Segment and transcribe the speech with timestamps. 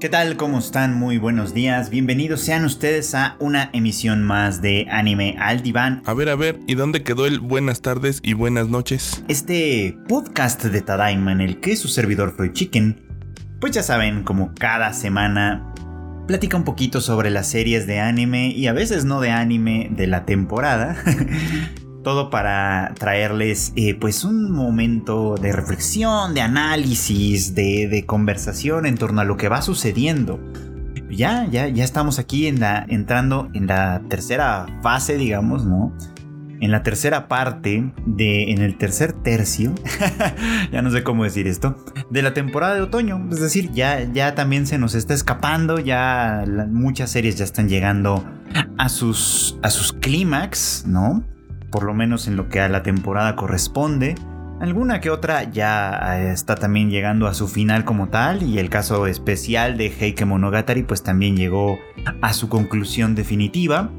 [0.00, 0.38] ¿Qué tal?
[0.38, 0.94] ¿Cómo están?
[0.94, 1.90] Muy buenos días.
[1.90, 6.02] Bienvenidos sean ustedes a una emisión más de Anime al Diván.
[6.06, 9.22] A ver, a ver, ¿y dónde quedó el buenas tardes y buenas noches?
[9.28, 12.98] Este podcast de Tadaima en el que su servidor Freud Chicken,
[13.60, 15.70] pues ya saben, como cada semana,
[16.26, 20.06] platica un poquito sobre las series de anime y a veces no de anime de
[20.06, 20.96] la temporada.
[22.02, 29.20] Todo para traerles eh, pues un momento de reflexión, de análisis, de, conversación en torno
[29.20, 30.40] a lo que va sucediendo.
[31.10, 35.94] Ya, ya, ya estamos aquí en la, entrando en la tercera fase, digamos, ¿no?
[36.60, 39.74] En la tercera parte de, en el tercer tercio,
[40.72, 41.76] ya no sé cómo decir esto,
[42.10, 43.28] de la temporada de otoño.
[43.30, 48.24] Es decir, ya, ya también se nos está escapando, ya muchas series ya están llegando
[48.78, 51.24] a sus, a sus clímax, ¿no?
[51.70, 54.14] Por lo menos en lo que a la temporada corresponde.
[54.60, 58.68] Alguna que otra ya eh, está también llegando a su final como tal y el
[58.68, 61.78] caso especial de Heike Monogatari pues también llegó
[62.20, 63.90] a su conclusión definitiva.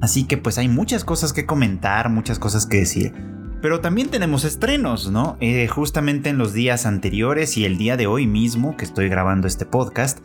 [0.00, 3.12] Así que pues hay muchas cosas que comentar, muchas cosas que decir.
[3.60, 5.36] Pero también tenemos estrenos, ¿no?
[5.40, 9.48] Eh, justamente en los días anteriores y el día de hoy mismo que estoy grabando
[9.48, 10.20] este podcast,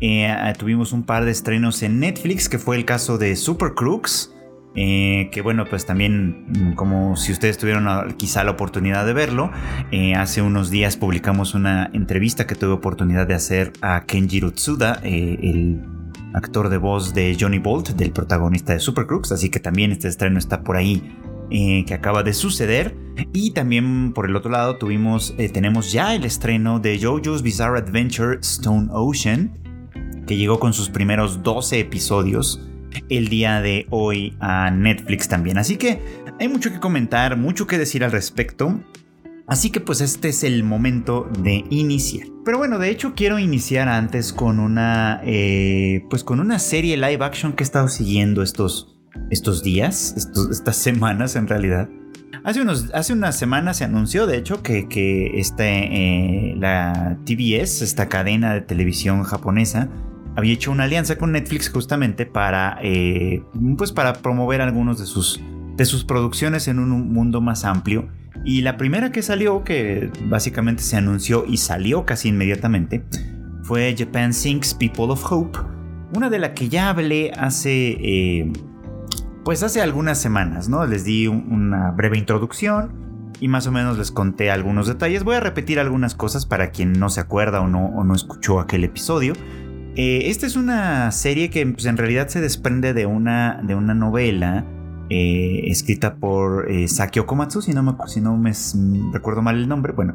[0.00, 4.34] eh, tuvimos un par de estrenos en Netflix, que fue el caso de Super Crooks,
[4.74, 9.50] eh, que bueno, pues también mm, como si ustedes tuvieron quizá la oportunidad de verlo,
[9.90, 15.00] eh, hace unos días publicamos una entrevista que tuve oportunidad de hacer a Kenjiro Tsuda,
[15.02, 15.82] eh, el
[16.34, 20.08] actor de voz de Johnny Bolt, del protagonista de Super Crooks, así que también este
[20.08, 21.16] estreno está por ahí
[21.50, 22.94] que acaba de suceder.
[23.32, 28.38] Y también por el otro lado tuvimos, tenemos ya el estreno de JoJo's Bizarre Adventure
[28.42, 29.58] Stone Ocean,
[30.26, 32.67] que llegó con sus primeros 12 episodios
[33.08, 35.58] el día de hoy a Netflix también.
[35.58, 36.00] Así que
[36.38, 38.80] hay mucho que comentar, mucho que decir al respecto.
[39.46, 42.26] Así que pues este es el momento de iniciar.
[42.44, 47.24] Pero bueno, de hecho quiero iniciar antes con una, eh, pues con una serie live
[47.24, 48.98] action que he estado siguiendo estos,
[49.30, 51.88] estos días, estas semanas en realidad.
[52.44, 57.82] Hace, unos, hace unas semanas se anunció, de hecho, que, que este, eh, la TBS,
[57.82, 59.88] esta cadena de televisión japonesa,
[60.38, 63.42] había hecho una alianza con Netflix justamente para, eh,
[63.76, 65.40] pues para promover algunos de sus,
[65.76, 68.08] de sus producciones en un mundo más amplio.
[68.44, 73.04] Y la primera que salió, que básicamente se anunció y salió casi inmediatamente,
[73.64, 75.58] fue Japan Sings People of Hope,
[76.14, 78.52] una de la que ya hablé hace, eh,
[79.44, 80.86] pues hace algunas semanas, ¿no?
[80.86, 82.92] Les di una breve introducción
[83.40, 85.24] y más o menos les conté algunos detalles.
[85.24, 88.60] Voy a repetir algunas cosas para quien no se acuerda o no, o no escuchó
[88.60, 89.32] aquel episodio.
[90.00, 93.94] Eh, esta es una serie que pues, en realidad se desprende de una, de una
[93.94, 94.64] novela
[95.10, 98.52] eh, escrita por eh, Saki Okamatsu, si no, me, si no me
[99.12, 99.92] recuerdo mal el nombre.
[99.92, 100.14] Bueno,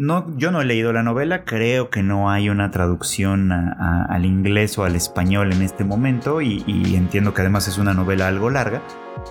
[0.00, 4.76] no, yo no he leído la novela, creo que no hay una traducción al inglés
[4.78, 6.64] o al español en este momento y,
[6.96, 8.82] entiendo que además es una novela algo larga.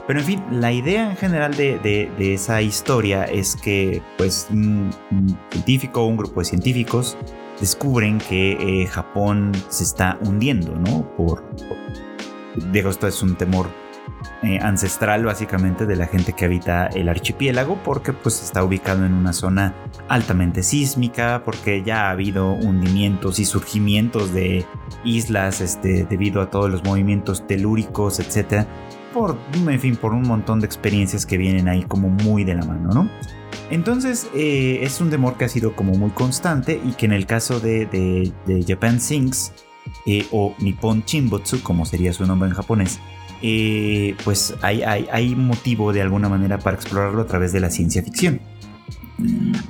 [0.07, 5.37] Pero en fin, la idea en general de, esa historia es que pues un, un
[5.49, 7.17] científico, un grupo de científicos,
[7.59, 11.07] descubren que eh, Japón se está hundiendo, ¿no?
[11.15, 11.43] Por,
[12.71, 13.67] digo, esto es un temor
[14.41, 19.13] eh, ancestral básicamente de la gente que habita el archipiélago porque pues está ubicado en
[19.13, 19.73] una zona
[20.09, 24.65] altamente sísmica porque ya ha habido hundimientos y surgimientos de
[25.05, 28.67] islas este, debido a todos los movimientos telúricos etcétera
[29.13, 32.65] por en fin por un montón de experiencias que vienen ahí como muy de la
[32.65, 33.09] mano no
[33.69, 37.25] entonces eh, es un temor que ha sido como muy constante y que en el
[37.25, 38.31] caso de,
[38.67, 39.51] Japan Sings
[40.05, 42.99] eh, o Nippon Chimbotsu, como sería su nombre en japonés,
[43.41, 48.03] eh, pues hay, hay, motivo de alguna manera para explorarlo a través de la ciencia
[48.03, 48.41] ficción.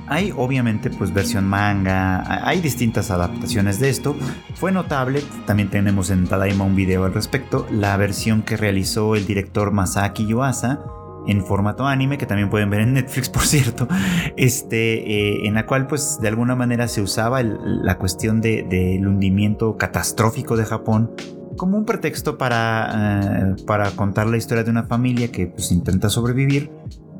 [0.06, 4.16] Hay obviamente pues versión manga, hay distintas adaptaciones de esto.
[4.54, 9.26] Fue notable, también tenemos en Tadaima un video al respecto, la versión que realizó el
[9.26, 10.80] director Masaki Yuasa
[11.26, 13.88] en formato anime, que también pueden ver en Netflix, por cierto,
[14.36, 19.00] este, eh, en la cual pues de alguna manera se usaba la cuestión del de,
[19.04, 21.12] hundimiento catastrófico de Japón
[21.56, 26.10] como un pretexto para, eh, para contar la historia de una familia que pues intenta
[26.10, 26.70] sobrevivir,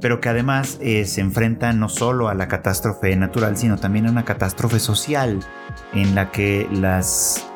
[0.05, 4.11] pero que además eh, se enfrenta no solo a la catástrofe natural, sino también a
[4.11, 5.41] una catástrofe social
[5.95, 7.49] en la que las...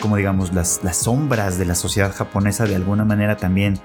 [0.00, 3.80] como digamos, las, las sombras de la sociedad japonesa de alguna manera también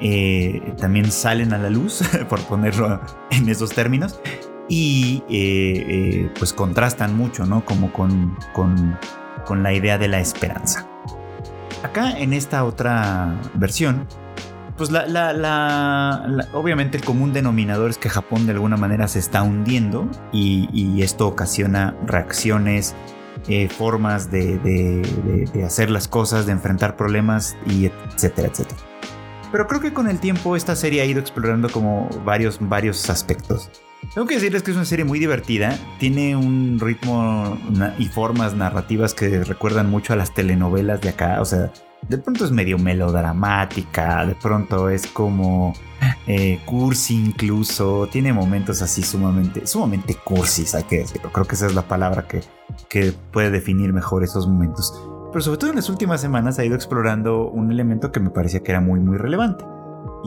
[0.00, 4.18] eh, también salen a la luz, por ponerlo en esos términos,
[4.70, 7.66] y eh, eh, pues contrastan mucho, ¿no?
[7.66, 10.88] Como con, con, la idea de la esperanza.
[11.82, 14.08] Acá en esta otra versión,
[14.76, 20.08] pues la, obviamente el común denominador es que Japón de alguna manera se está hundiendo
[20.32, 22.94] y, y esto ocasiona reacciones
[23.48, 28.80] eh, formas de, de, hacer las cosas, de enfrentar problemas y etcétera, etcétera.
[29.52, 33.70] Pero creo que con el tiempo esta serie ha ido explorando como varios, varios aspectos.
[34.14, 37.58] Tengo que decirles que es una serie muy divertida, tiene un ritmo
[37.98, 41.70] y formas narrativas que recuerdan mucho a las telenovelas de acá, o sea,
[42.08, 45.74] de pronto es medio melodramática, de pronto es como
[46.26, 51.66] eh, cursi incluso, tiene momentos así sumamente, sumamente cursis, hay que decirlo, creo que esa
[51.66, 52.40] es la palabra que,
[52.88, 54.92] que puede definir mejor esos momentos.
[55.32, 58.60] Pero sobre todo en las últimas semanas ha ido explorando un elemento que me parecía
[58.60, 59.64] que era muy muy relevante,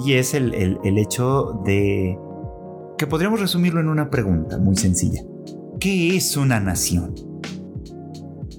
[0.03, 2.17] y es el, el hecho de
[2.97, 5.21] que podríamos resumirlo en una pregunta muy sencilla.
[5.79, 7.13] ¿Qué es una nación?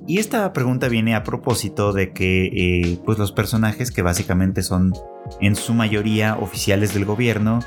[0.09, 4.95] Y esta pregunta viene a propósito de que eh, pues los personajes que básicamente son
[5.39, 7.59] en su mayoría oficiales del gobierno,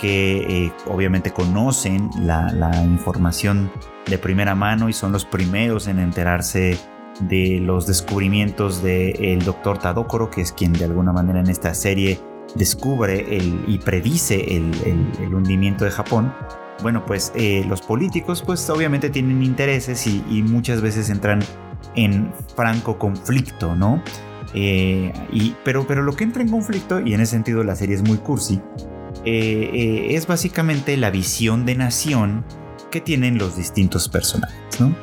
[0.00, 3.70] que eh, obviamente conocen la, información
[4.06, 6.78] de primera mano y son los primeros en enterarse
[7.20, 12.18] de los descubrimientos del doctor Tadokoro, que es quien de alguna manera en esta serie
[12.54, 16.32] descubre el, y predice el, hundimiento de Japón.
[16.82, 21.42] Bueno, pues eh, los políticos pues obviamente tienen intereses y muchas veces entran
[21.94, 24.02] en franco conflicto, ¿no?
[24.54, 27.94] Eh, y, pero, pero lo que entra en conflicto, y en ese sentido la serie
[27.94, 28.60] es muy cursi,
[29.24, 32.44] eh, eh, es básicamente la visión de nación
[32.90, 34.94] que tienen los distintos personajes, ¿no?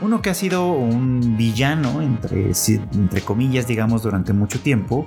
[0.00, 2.52] Uno que ha sido un villano, entre,
[2.94, 5.06] entre comillas, digamos, durante mucho tiempo,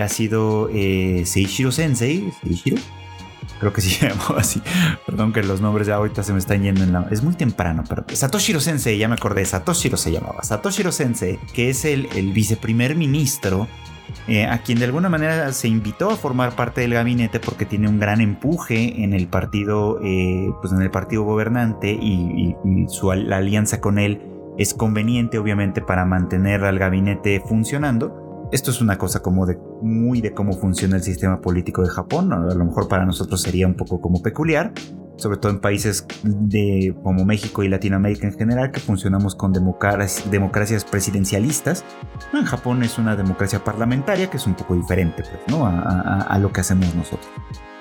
[0.00, 2.32] ha sido Seishiro Sensei.
[2.40, 2.76] ¿Seishiro?
[3.62, 4.60] Creo que se llamó así.
[5.06, 7.06] Perdón que los nombres de ahorita se me están yendo en la...
[7.10, 10.42] Es muy temprano, pero Satoshiro Sensei, ya me acordé, Satoshiro se llamaba.
[10.42, 13.68] Satoshiro Sensei, que es el, el viceprimer ministro,
[14.28, 17.88] eh, a quien de alguna manera se invitó a formar parte del gabinete porque tiene
[17.88, 22.54] un gran empuje en el partido, eh, pues en el partido gobernante y,
[22.88, 24.22] su, la alianza con él
[24.58, 28.21] es conveniente obviamente para mantener al gabinete funcionando.
[28.52, 32.34] Esto es una cosa como de muy de cómo funciona el sistema político de Japón.
[32.34, 34.74] A lo mejor para nosotros sería un poco como peculiar,
[35.16, 40.84] sobre todo en países de, como México y Latinoamérica en general, que funcionamos con democracias,
[40.84, 41.82] presidencialistas.
[42.34, 45.66] En Japón es una democracia parlamentaria que es un poco diferente pues, ¿no?
[45.66, 47.26] a, lo que hacemos nosotros.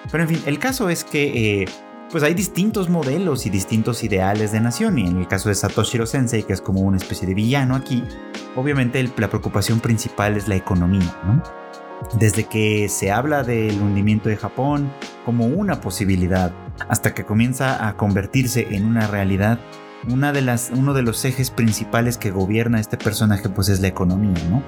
[0.09, 1.65] Pero en fin, el caso es que eh,
[2.11, 4.99] pues hay distintos modelos y distintos ideales de nación.
[4.99, 8.03] Y en el caso de Satoshiro Sensei, que es como una especie de villano aquí,
[8.55, 11.41] obviamente la preocupación principal es la economía, ¿no?
[12.19, 14.91] Desde que se habla del hundimiento de Japón
[15.23, 16.51] como una posibilidad,
[16.89, 19.59] hasta que comienza a convertirse en una realidad,
[20.07, 23.87] una de las, uno de los ejes principales que gobierna este personaje pues es la
[23.87, 24.63] economía, ¿no?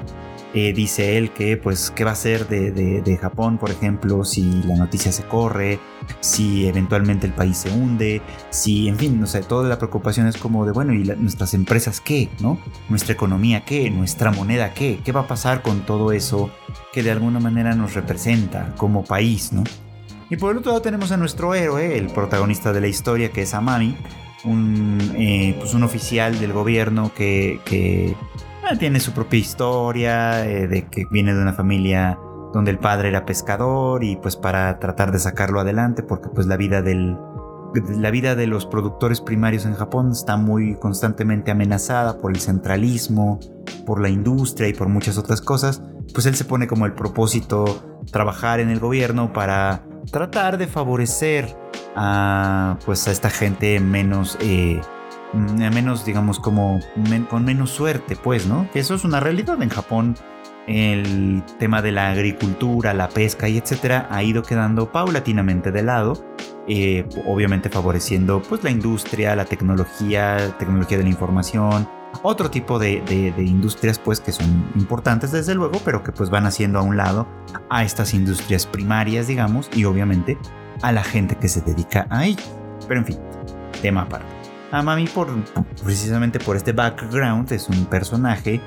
[0.56, 4.76] Eh, dice él que, pues, ¿qué va a ser de, Japón, por ejemplo, si la
[4.76, 5.80] noticia se corre,
[6.20, 8.22] si eventualmente el país se hunde,
[8.52, 12.00] si, en fin, no sé, toda la preocupación es como de, bueno, ¿y nuestras empresas
[12.00, 12.30] qué?
[12.40, 12.60] ¿No?
[12.88, 13.90] ¿Nuestra economía qué?
[13.90, 15.00] ¿Nuestra moneda qué?
[15.04, 16.52] ¿Qué va a pasar con todo eso
[16.92, 19.64] que de alguna manera nos representa como país, ¿no?
[20.30, 23.42] Y por el otro lado tenemos a nuestro héroe, el protagonista de la historia, que
[23.42, 23.98] es Amami,
[24.44, 28.16] un, eh, pues un oficial del gobierno que, que
[28.66, 32.18] Ah, tiene su propia historia, eh, de que viene de una familia
[32.54, 36.56] donde el padre era pescador y pues para tratar de sacarlo adelante porque pues la
[36.56, 37.18] vida del
[37.98, 43.40] la vida de los productores primarios en Japón está muy constantemente amenazada por el centralismo,
[43.86, 45.82] por la industria y por muchas otras cosas,
[46.14, 51.58] pues él se pone como el propósito trabajar en el gobierno para tratar de favorecer
[51.96, 54.82] a pues a esta gente menos eh,
[55.34, 56.80] Mm, menos, digamos, como
[57.30, 58.68] con menos suerte, pues, ¿no?
[58.74, 60.16] Eso es una realidad en Japón.
[60.68, 66.14] El tema de la agricultura, la pesca y etcétera ha ido quedando paulatinamente de lado,
[66.70, 71.90] eh, obviamente favoreciendo pues la industria, la tecnología, tecnología de la información,
[72.22, 76.46] otro tipo de, de, industrias pues que son importantes desde luego, pero que pues van
[76.46, 77.28] haciendo a un lado
[77.70, 80.38] a estas industrias primarias, digamos, y obviamente
[80.82, 82.44] a la gente que se dedica a ello.
[82.88, 83.18] Pero en fin,
[83.82, 84.26] tema aparte.
[84.72, 85.28] Amami por,
[85.84, 88.60] precisamente por este background es un personaje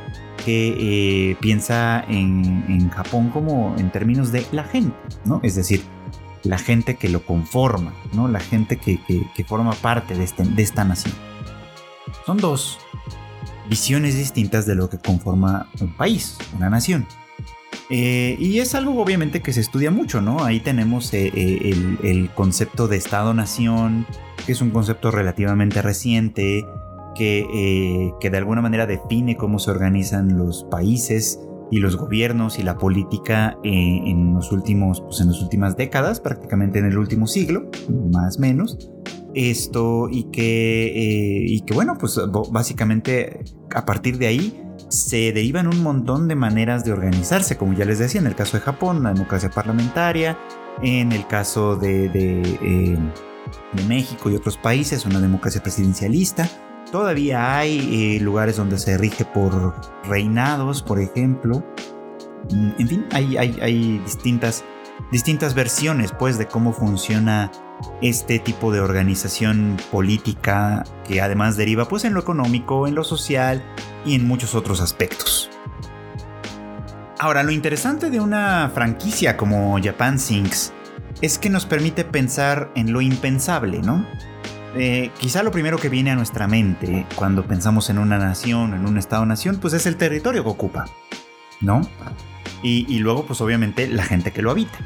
[0.44, 5.40] que eh, piensa en, Japón como en términos de la gente, ¿no?
[5.42, 5.82] Es decir,
[6.44, 8.28] la gente que lo conforma, ¿no?
[8.28, 9.00] La gente que,
[9.48, 11.12] forma parte de, este, de esta nación.
[12.24, 12.78] Son dos
[13.68, 17.06] visiones distintas de lo que conforma un país, una nación.
[17.90, 20.44] Eh, y es algo obviamente que se estudia mucho, ¿no?
[20.44, 24.06] Ahí tenemos eh, el, el, concepto de Estado-Nación,
[24.44, 26.64] que es un concepto relativamente reciente,
[27.16, 31.40] que, eh, que de alguna manera define cómo se organizan los países
[31.70, 36.20] y los gobiernos y la política eh, en, los últimos, pues en las últimas décadas,
[36.20, 37.70] prácticamente en el último siglo,
[38.12, 38.90] más o menos.
[39.34, 42.18] Esto y que, eh, y que bueno, pues
[42.50, 43.40] básicamente
[43.74, 47.98] a partir de ahí se derivan un montón de maneras de organizarse, como ya les
[47.98, 50.38] decía, en el caso de Japón, la democracia parlamentaria,
[50.82, 52.98] en el caso de, eh,
[53.88, 56.48] México y otros países, una democracia presidencialista.
[56.90, 59.74] Todavía hay eh, lugares donde se rige por
[60.04, 61.64] reinados, por ejemplo.
[62.50, 64.64] Mm, en fin, hay, hay distintas,
[65.10, 67.50] distintas versiones pues, de cómo funciona
[68.02, 73.62] este tipo de organización política que además deriva pues en lo económico, en lo social
[74.04, 75.50] y en muchos otros aspectos.
[77.18, 80.72] Ahora, lo interesante de una franquicia como Japan Sinks
[81.22, 84.06] es que nos permite pensar en lo impensable, ¿no?
[84.74, 88.86] Eh, quizá lo primero que viene a nuestra mente cuando pensamos en una nación, en
[88.86, 90.84] un estado-nación, pues es el territorio que ocupa,
[91.62, 91.80] ¿no?
[92.62, 94.78] Y, y luego, pues obviamente, la gente que lo habita.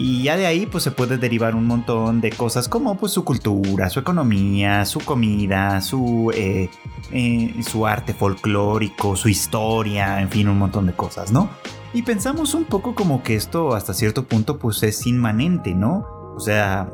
[0.00, 3.22] Y ya de ahí pues se puede derivar un montón de cosas como pues su
[3.22, 6.70] cultura, su economía, su comida, su, eh,
[7.12, 11.50] eh, su arte folclórico, su historia, en fin, un montón de cosas, ¿no?
[11.92, 16.06] Y pensamos un poco como que esto hasta cierto punto pues es inmanente, ¿no?
[16.34, 16.88] O sea,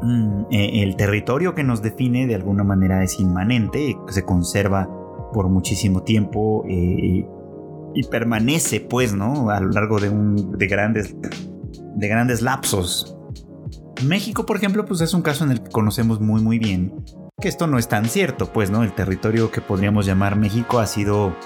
[0.00, 4.88] mm, eh, el territorio que nos define de alguna manera es inmanente, se conserva
[5.34, 7.26] por muchísimo tiempo y
[8.10, 9.50] permanece pues, ¿no?
[9.50, 11.14] A lo largo de, un, de grandes
[11.94, 13.16] de grandes lapsos.
[14.04, 16.92] México, por ejemplo, pues es un caso en el que conocemos muy muy bien
[17.42, 18.84] que esto no es tan cierto, pues, ¿no?
[18.84, 21.36] El territorio que podríamos llamar México ha sido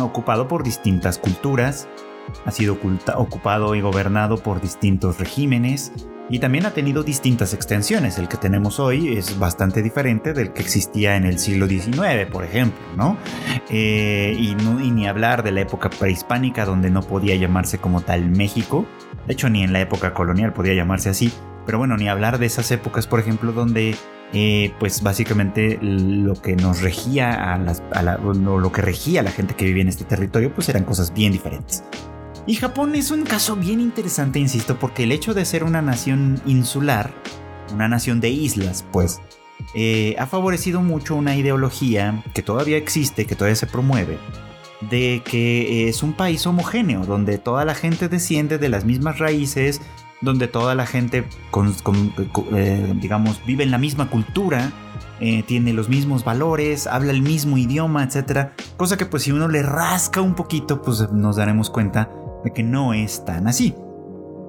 [0.00, 1.88] ocupado por distintas culturas,
[2.44, 2.76] ha sido
[3.16, 5.92] ocupado y gobernado por distintos regímenes,
[6.28, 8.18] y también ha tenido distintas extensiones.
[8.18, 12.44] El que tenemos hoy es bastante diferente del que existía en el siglo XIX, por
[12.44, 12.80] ejemplo.
[13.68, 14.80] Eh, ¿no?
[14.80, 18.86] y ni hablar de la época prehispánica donde no podía llamarse como tal México.
[19.26, 21.32] De hecho, ni en la época colonial podía llamarse así.
[21.64, 23.94] Pero bueno, ni hablar de esas épocas, por ejemplo, donde
[24.32, 27.82] eh, pues básicamente lo que nos regía a, las,
[28.24, 31.32] lo que regía a la gente que vivía en este territorio, pues eran cosas bien
[31.32, 31.84] diferentes.
[32.46, 36.40] Y Japón es un caso bien interesante, insisto, porque el hecho de ser una nación
[36.46, 37.12] insular,
[37.72, 39.20] una nación de islas, pues,
[39.74, 44.18] eh, ha favorecido mucho una ideología que todavía existe, que todavía se promueve,
[44.90, 49.80] de que es un país homogéneo, donde toda la gente desciende de las mismas raíces,
[50.20, 51.24] donde toda la gente,
[52.54, 54.72] eh, digamos, vive en la misma cultura,
[55.20, 58.50] eh, tiene los mismos valores, habla el mismo idioma, etc.
[58.76, 62.10] Cosa que pues si uno le rasca un poquito, pues nos daremos cuenta
[62.44, 63.74] de que no es tan así.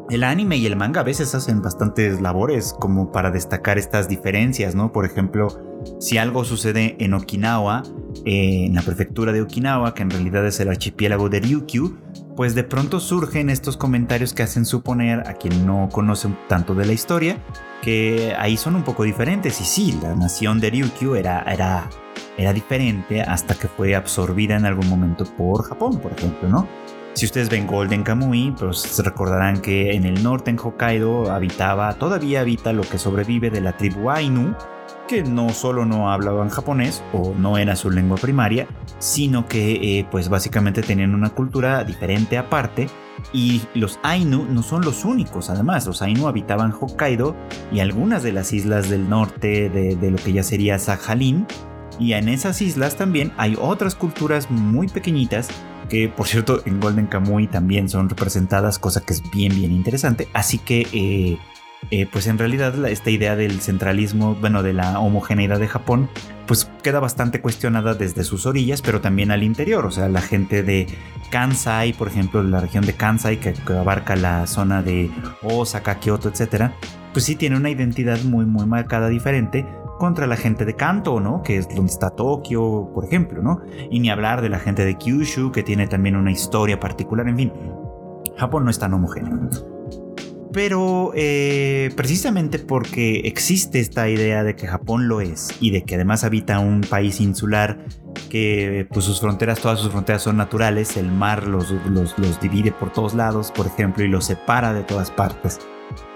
[0.09, 4.75] El anime y el manga a veces hacen bastantes labores como para destacar estas diferencias,
[4.75, 4.91] ¿no?
[4.91, 5.47] Por ejemplo,
[5.99, 7.83] si algo sucede en Okinawa,
[8.25, 11.97] eh, en la prefectura de Okinawa, que en realidad es el archipiélago de Ryukyu,
[12.35, 16.85] pues de pronto surgen estos comentarios que hacen suponer a quien no conoce tanto de
[16.85, 17.37] la historia
[17.81, 19.61] que ahí son un poco diferentes.
[19.61, 21.89] Y sí, la nación de Ryukyu era, era,
[22.37, 26.67] era diferente hasta que fue absorbida en algún momento por Japón, por ejemplo, ¿no?
[27.13, 32.41] Si ustedes ven Golden Kamui, pues recordarán que en el norte, en Hokkaido, habitaba, todavía
[32.41, 34.55] habita lo que sobrevive de la tribu Ainu,
[35.07, 38.67] que no solo no hablaban japonés o no era su lengua primaria,
[38.97, 42.89] sino que eh, pues básicamente tenían una cultura diferente aparte
[43.31, 47.35] y los Ainu no son los únicos, además, los Ainu habitaban Hokkaido
[47.71, 51.45] y algunas de las islas del norte de, de lo que ya sería Sakhalin,
[51.99, 55.49] y en esas islas también hay otras culturas muy pequeñitas
[55.89, 60.27] que por cierto en Golden Kamuy también son representadas, cosa que es bien, bien interesante.
[60.33, 61.37] Así que, eh,
[61.91, 66.09] eh, pues en realidad esta idea del centralismo, bueno, de la homogeneidad de Japón,
[66.47, 69.85] pues queda bastante cuestionada desde sus orillas, pero también al interior.
[69.85, 70.87] O sea, la gente de
[71.29, 75.11] Kansai, por ejemplo, la región de Kansai, que, que abarca la zona de
[75.41, 76.73] Osaka, Kyoto, etcétera,
[77.11, 79.65] pues sí tiene una identidad muy, muy marcada diferente
[79.97, 81.41] contra la gente de Kanto, ¿no?
[81.43, 83.61] Que es donde está Tokio, por ejemplo, ¿no?
[83.89, 87.37] Y ni hablar de la gente de Kyushu, que tiene también una historia particular, en
[87.37, 87.53] fin.
[88.37, 89.49] Japón no es tan homogéneo.
[90.51, 95.95] Pero eh, precisamente porque existe esta idea de que Japón lo es y de que
[95.95, 97.85] además habita un país insular
[98.29, 102.71] que pues sus fronteras, todas sus fronteras son naturales, el mar los, los, los divide
[102.71, 105.59] por todos lados, por ejemplo, y los separa de todas partes.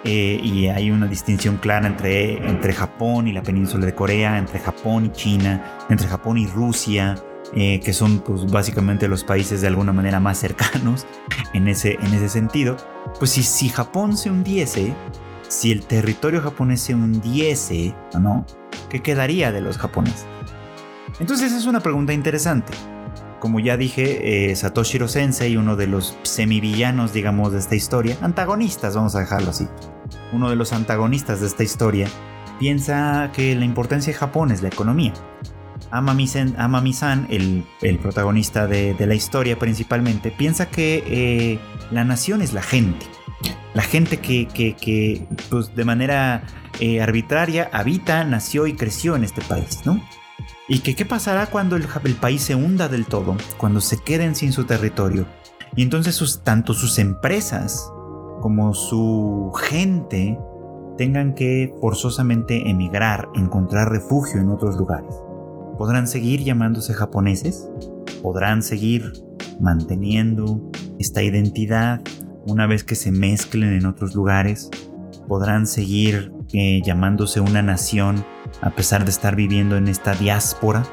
[0.03, 4.59] Eh, y hay una distinción clara entre, entre Japón y la península de Corea, entre
[4.59, 7.15] Japón y China, entre Japón y Rusia,
[7.53, 11.05] eh, que son pues, básicamente los países de alguna manera más cercanos
[11.53, 12.77] en ese, en ese sentido.
[13.19, 14.93] Pues si, si Japón se hundiese,
[15.47, 18.45] si el territorio japonés se hundiese, ¿no?
[18.89, 20.25] ¿Qué quedaría de los japoneses?
[21.19, 22.73] Entonces es una pregunta interesante
[23.39, 28.95] como ya dije, eh, Satoshiro Sensei, uno de los semivillanos, digamos, de esta historia, antagonistas,
[28.95, 29.67] vamos a dejarlo así,
[30.33, 32.07] uno de los antagonistas de esta historia,
[32.59, 35.13] piensa que la importancia de Japón es la economía.
[35.91, 41.59] Amami-san, el, protagonista de, la historia principalmente, piensa que eh,
[41.91, 43.05] la nación es la gente.
[43.73, 46.43] La gente que, pues, de manera
[46.79, 50.01] eh, arbitraria habita, nació y creció en este país, ¿no?
[50.69, 51.85] Y que qué pasará cuando el,
[52.19, 55.25] país se hunda del todo, cuando se queden sin su territorio.
[55.75, 57.89] Y entonces sus, tanto sus empresas
[58.41, 60.37] como su gente
[60.97, 65.15] tengan que forzosamente emigrar, encontrar refugio en otros lugares.
[65.77, 67.69] ¿Podrán seguir llamándose japoneses?
[68.21, 69.13] ¿Podrán seguir
[69.61, 70.69] manteniendo
[70.99, 72.01] esta identidad
[72.45, 74.69] una vez que se mezclen en otros lugares?
[75.27, 78.25] ¿Podrán seguir eh, llamándose una nación
[78.61, 80.83] a pesar de estar viviendo en esta diáspora?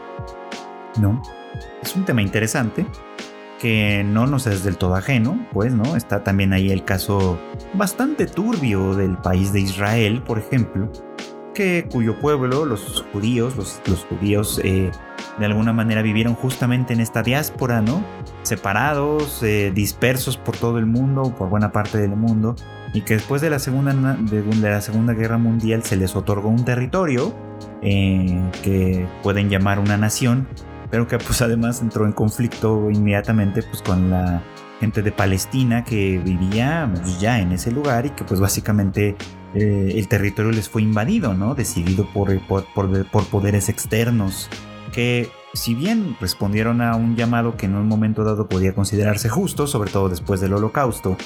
[1.01, 1.23] ¿No?
[1.83, 2.87] Es un tema interesante
[3.61, 5.97] que no nos es del todo ajeno, pues, ¿no?
[5.97, 7.39] Está también ahí el caso
[7.73, 10.91] bastante turbio del país de Israel, por ejemplo,
[11.55, 14.91] que cuyo pueblo, los judíos, los, judíos eh,
[15.39, 18.05] de alguna manera vivieron justamente en esta diáspora, ¿no?
[18.43, 22.57] Separados, eh, dispersos por todo el mundo, por buena parte del mundo,
[22.95, 26.65] y que después de la Segunda, de, la segunda Guerra Mundial se les otorgó un
[26.65, 27.35] territorio
[27.83, 30.47] eh, que pueden llamar una nación,
[30.91, 34.43] pero que pues además entró en conflicto inmediatamente pues con la
[34.79, 39.17] gente de Palestina que vivía pues, ya en ese lugar y que pues básicamente
[39.55, 41.57] eh, el territorio les fue invadido, ¿no?
[41.57, 44.49] Decidido por, por, por, poderes externos
[44.93, 49.67] que si bien respondieron a un llamado que en un momento dado podía considerarse justo,
[49.67, 51.17] sobre todo después del holocausto,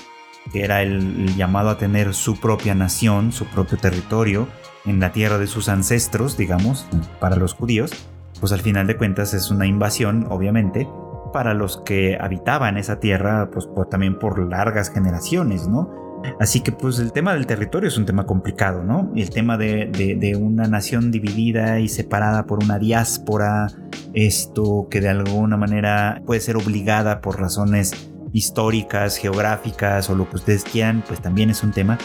[0.52, 4.48] que era el, llamado a tener su propia nación, su propio territorio,
[4.84, 6.86] en la tierra de sus ancestros, digamos,
[7.20, 7.92] para los judíos,
[8.40, 10.88] pues al final de cuentas es una invasión, obviamente,
[11.32, 16.08] para los que habitaban esa tierra, pues también por largas generaciones, ¿no?
[16.40, 19.12] Así que pues el tema del territorio es un tema complicado, ¿no?
[19.14, 23.68] El tema de, una nación dividida y separada por una diáspora,
[24.14, 30.36] esto que de alguna manera puede ser obligada por razones históricas, geográficas o lo que
[30.36, 31.98] ustedes quieran, pues también es un tema.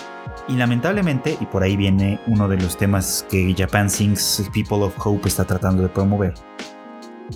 [0.48, 4.96] Y lamentablemente, y por ahí viene uno de los temas que Japan Sings People of
[5.06, 6.34] Hope está tratando de promover,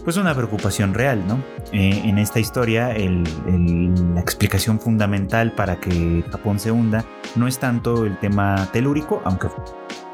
[0.03, 1.41] pues una preocupación real, ¿no?
[1.71, 8.05] Eh, en esta historia, la explicación fundamental para que Japón se hunda no es tanto
[8.05, 9.47] el tema telúrico, aunque,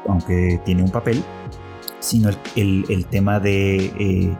[0.08, 1.22] aunque tiene un papel,
[2.00, 4.36] sino el, tema de eh,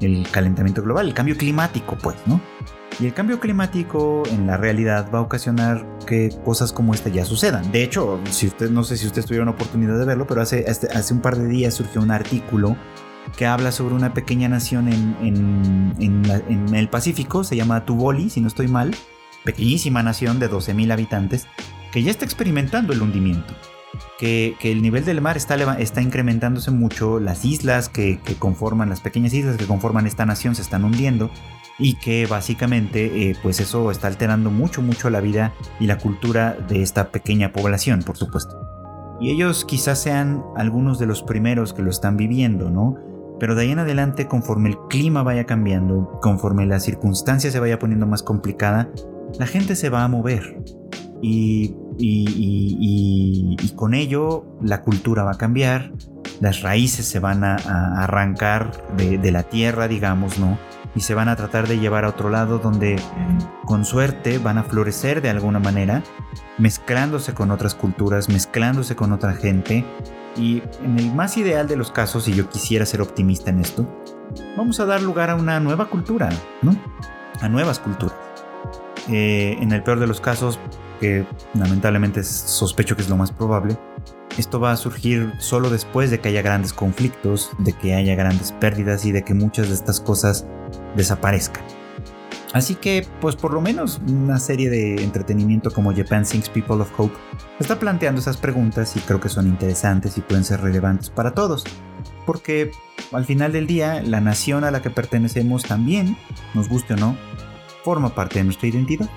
[0.00, 2.40] el calentamiento global, el cambio climático, pues, ¿no?
[3.00, 7.24] Y el cambio climático en la realidad va a ocasionar que cosas como esta ya
[7.24, 7.70] sucedan.
[7.70, 11.14] De hecho, si usted, no sé si usted tuvieron oportunidad de verlo, pero hace, hace
[11.14, 12.76] un par de días surgió un artículo
[13.36, 18.68] que habla sobre una pequeña nación en, el Pacífico, se llama Tuboli, si no estoy
[18.68, 18.94] mal,
[19.44, 21.46] pequeñísima nación de 12.000 habitantes,
[21.92, 23.54] que ya está experimentando el hundimiento.
[24.18, 29.32] Que, el nivel del mar está, está incrementándose mucho, las islas que, conforman, las pequeñas
[29.34, 31.30] islas que conforman esta nación se están hundiendo
[31.78, 36.56] y que básicamente eh, pues eso está alterando mucho, mucho la vida y la cultura
[36.68, 38.56] de esta pequeña población, por supuesto.
[39.20, 42.96] Y ellos quizás sean algunos de los primeros que lo están viviendo, ¿no?
[43.40, 47.78] Pero de ahí en adelante, conforme el clima vaya cambiando, conforme la circunstancia se vaya
[47.78, 48.88] poniendo más complicada,
[49.38, 50.62] la gente se va a mover.
[51.20, 51.74] Y,
[53.74, 55.92] con ello la cultura va a cambiar,
[56.40, 57.56] las raíces se van a,
[58.02, 60.58] arrancar de, de, la tierra, digamos, ¿no?
[60.94, 63.00] Y se van a tratar de llevar a otro lado donde
[63.64, 66.02] con suerte van a florecer de alguna manera,
[66.56, 69.84] mezclándose con otras culturas, mezclándose con otra gente
[70.38, 73.86] y en el más ideal de los casos, si yo quisiera ser optimista en esto,
[74.56, 76.28] vamos a dar lugar a una nueva cultura,
[76.62, 76.76] ¿no?
[77.40, 78.16] A nuevas culturas.
[79.08, 80.58] Eh, en el peor de los casos,
[81.00, 83.76] que lamentablemente sospecho que es lo más probable,
[84.36, 88.52] esto va a surgir solo después de que haya grandes conflictos, de que haya grandes
[88.52, 90.46] pérdidas y de que muchas de estas cosas
[90.98, 91.64] desaparezcan.
[92.52, 96.90] Así que, pues por lo menos una serie de entretenimiento como Japan Sings People of
[96.98, 97.14] Hope
[97.60, 101.64] está planteando esas preguntas y creo que son interesantes y pueden ser relevantes para todos.
[102.24, 102.70] Porque
[103.12, 106.16] al final del día, la nación a la que pertenecemos también,
[106.54, 107.16] nos guste o no,
[107.84, 109.08] forma parte de nuestra identidad.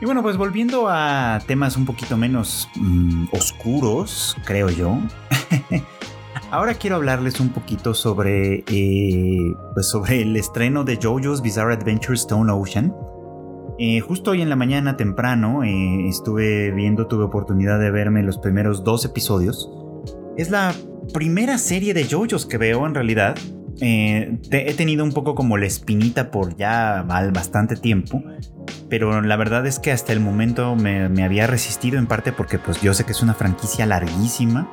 [0.00, 4.98] Y bueno, pues volviendo a temas un poquito menos mm, oscuros, creo yo.
[6.52, 12.12] Ahora quiero hablarles un poquito sobre, eh, pues sobre el estreno de JoJo's Bizarre Adventure
[12.12, 12.94] Stone Ocean.
[13.78, 18.36] Eh, justo hoy en la mañana temprano eh, estuve viendo, tuve oportunidad de verme los
[18.36, 19.70] primeros dos episodios.
[20.36, 20.74] Es la
[21.14, 23.34] primera serie de JoJo's que veo en realidad.
[23.80, 28.22] he tenido un poco como la espinita por ya bastante tiempo.
[28.90, 32.58] Pero la verdad es que hasta el momento me, me había resistido en parte porque
[32.58, 34.70] pues yo sé que es una franquicia larguísima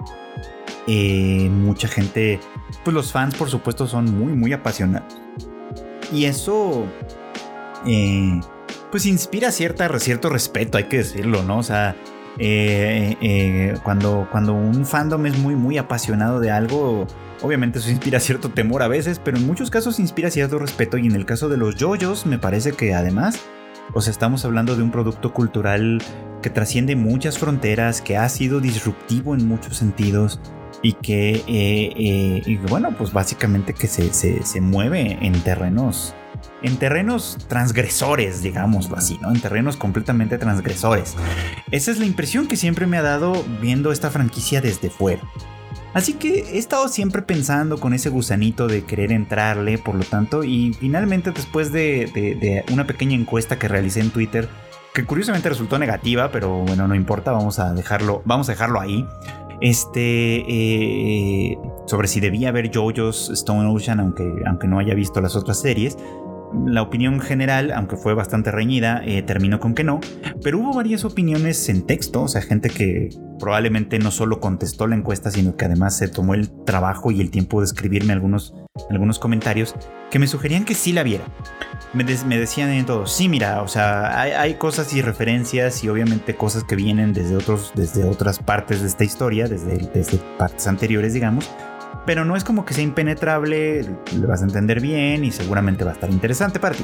[0.91, 2.39] eh, mucha gente,
[2.83, 5.21] pues los fans por supuesto son muy, muy apasionados.
[6.11, 6.87] Y eso,
[7.85, 8.41] eh,
[8.89, 11.59] pues inspira cierta, cierto respeto, hay que decirlo, ¿no?
[11.59, 11.95] O sea,
[12.39, 17.05] eh, cuando, cuando un fandom es muy, muy apasionado de algo,
[17.43, 20.97] obviamente eso inspira cierto temor a veces, pero en muchos casos inspira cierto respeto.
[20.97, 23.39] Y en el caso de los yoyos, me parece que además,
[23.93, 26.01] o sea, estamos hablando de un producto cultural
[26.41, 30.39] que trasciende muchas fronteras, que ha sido disruptivo en muchos sentidos
[30.81, 36.13] y que, eh, eh, y bueno, pues básicamente que se, se, mueve en terrenos,
[36.61, 39.31] en terrenos transgresores, digámoslo así, ¿no?
[39.31, 41.15] En terrenos completamente transgresores.
[41.71, 45.21] Esa es la impresión que siempre me ha dado viendo esta franquicia desde fuera.
[45.93, 50.43] Así que he estado siempre pensando con ese gusanito de querer entrarle, por lo tanto,
[50.43, 54.47] y finalmente después de, de una pequeña encuesta que realicé en Twitter,
[54.93, 59.05] que curiosamente resultó negativa, pero bueno, no importa, vamos a dejarlo, vamos a dejarlo ahí.
[59.61, 65.35] Este, eh, sobre si debía haber JoJo's Stone Ocean, aunque, aunque no haya visto las
[65.35, 65.97] otras series.
[66.65, 69.99] La opinión general, aunque fue bastante reñida, eh, terminó con que no,
[70.43, 73.09] pero hubo varias opiniones en texto, o sea, gente que
[73.39, 77.31] probablemente no solo contestó la encuesta, sino que además se tomó el trabajo y el
[77.31, 78.53] tiempo de escribirme algunos,
[78.89, 79.75] algunos comentarios
[80.09, 81.25] que me sugerían que sí la viera.
[81.93, 86.63] Me, decían en todo, sí, mira, o sea, hay, cosas y referencias y obviamente cosas
[86.63, 91.49] que vienen desde, otros, desde otras partes de esta historia, desde, desde partes anteriores, digamos,
[92.09, 95.91] pero no es como que sea impenetrable, le vas a entender bien y seguramente va
[95.91, 96.83] a estar interesante para ti.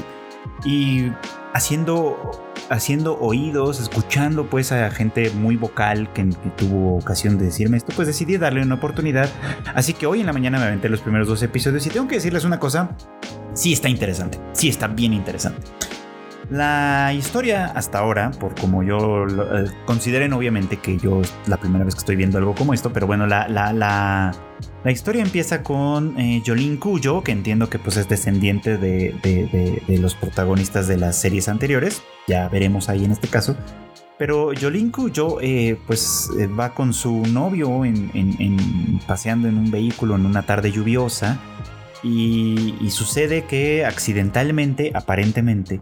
[0.64, 1.10] Y
[1.52, 7.76] haciendo, haciendo oídos, escuchando pues a gente muy vocal que, que, tuvo ocasión de decirme
[7.76, 9.28] esto, pues decidí darle una oportunidad.
[9.74, 12.14] Así que hoy en la mañana me aventé los primeros dos episodios y tengo que
[12.14, 12.90] decirles una cosa,
[13.52, 15.60] sí está interesante, sí está bien interesante.
[16.50, 21.84] La historia hasta ahora, por como yo lo, eh, consideren obviamente que yo la primera
[21.84, 26.18] vez que estoy viendo algo como esto, pero bueno, la, la, la, historia empieza con
[26.20, 29.12] eh, Jolín Cuyo, que entiendo que pues es descendiente de,
[29.88, 33.56] de, los protagonistas de las series anteriores, ya veremos ahí en este caso.
[34.18, 40.14] Pero Jolín Cuyo eh, pues eh, va con su novio en, paseando en un vehículo
[40.14, 41.38] en una tarde lluviosa
[42.02, 45.80] y, sucede que accidentalmente, aparentemente,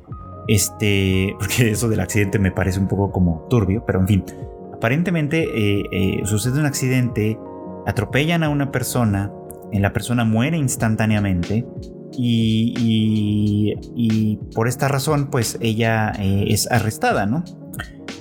[0.49, 4.25] este, porque eso del accidente me parece un poco como turbio, pero en fin,
[4.73, 7.39] aparentemente eh, eh, sucede un accidente,
[7.87, 9.33] atropellan a una persona,
[9.73, 11.67] la persona muere instantáneamente
[12.17, 17.45] y, y, por esta razón pues ella eh, es arrestada, ¿no?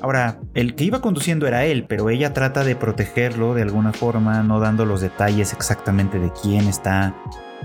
[0.01, 4.43] Ahora, el que iba conduciendo era él, pero ella trata de protegerlo de alguna forma,
[4.43, 7.15] no dando los detalles exactamente de quién está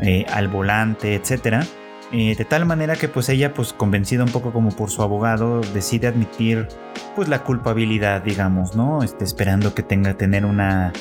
[0.01, 1.66] eh, al volante, etcétera.
[2.11, 5.61] Eh, de tal manera que pues ella pues convencida un poco como por su abogado
[5.75, 6.66] decide admitir
[7.14, 10.92] pues la culpabilidad digamos no este, esperando que tenga tener una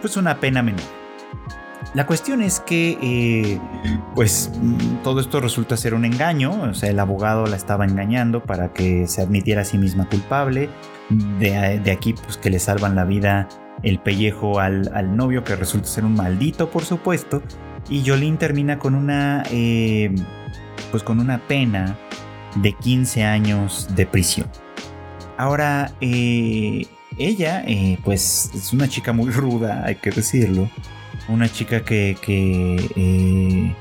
[0.00, 0.82] pues una pena menor.
[1.94, 3.60] La cuestión es que eh,
[4.16, 4.50] pues
[5.04, 9.06] todo esto resulta ser un engaño o sea el abogado la estaba engañando para que
[9.06, 10.68] se admitiera a sí misma culpable.
[11.38, 13.48] De, de aquí pues que le salvan la vida
[13.82, 17.42] el pellejo al, al novio que resulta ser un maldito por supuesto
[17.90, 20.14] y Jolene termina con una, eh,
[20.90, 21.98] pues con una pena
[22.56, 24.48] de 15 años de prisión.
[25.36, 26.86] Ahora, eh,
[27.16, 30.68] ella, eh, pues es una chica muy ruda, hay que decirlo.
[31.28, 33.74] Una chica que, que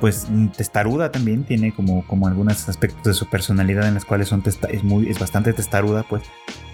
[0.00, 4.32] pues testaruda también, tiene como, como algunos aspectos de su personalidad en las cuales
[4.70, 6.22] es, muy, es bastante testaruda, pues.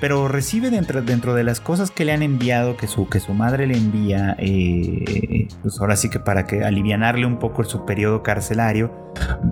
[0.00, 3.32] Pero recibe dentro, dentro de las cosas que le han enviado, que su, que su
[3.32, 6.62] madre le envía, eh, pues ahora sí que para que
[7.26, 8.92] un poco su periodo carcelario,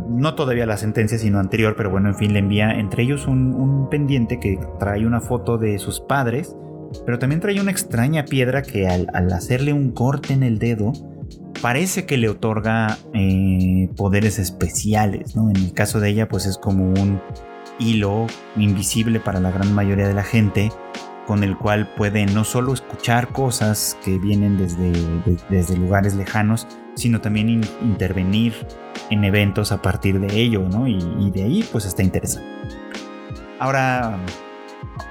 [0.09, 3.89] no todavía la sentencia, sino anterior, pero bueno, en fin, le envía entre ellos un,
[3.91, 6.57] pendiente que trae una foto de sus padres,
[7.05, 10.93] pero también trae una extraña piedra que al hacerle un corte en el dedo,
[11.63, 15.49] parece que le otorga eh, poderes especiales, ¿no?
[15.49, 17.23] En el caso de ella, pues es como un
[17.79, 20.71] hilo invisible para la gran mayoría de la gente,
[21.27, 24.93] con el cual puede no solo escuchar cosas que vienen desde,
[25.49, 28.55] desde lugares lejanos, sino también intervenir
[29.11, 30.89] en eventos a partir de ello, ¿no?
[30.89, 32.51] Y, y de ahí, pues está interesante.
[33.61, 34.19] Ahora,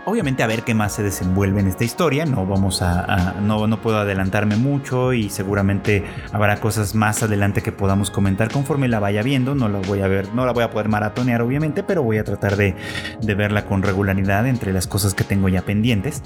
[0.06, 3.82] Obviamente a ver qué más se desenvuelve en esta historia, no vamos a, no, no,
[3.82, 9.22] puedo adelantarme mucho y seguramente habrá cosas más adelante que podamos comentar conforme la vaya
[9.22, 12.18] viendo, no la voy a ver, no la voy a poder maratonear obviamente, pero voy
[12.18, 12.76] a tratar de,
[13.22, 16.24] verla con regularidad entre las cosas que tengo ya pendientes.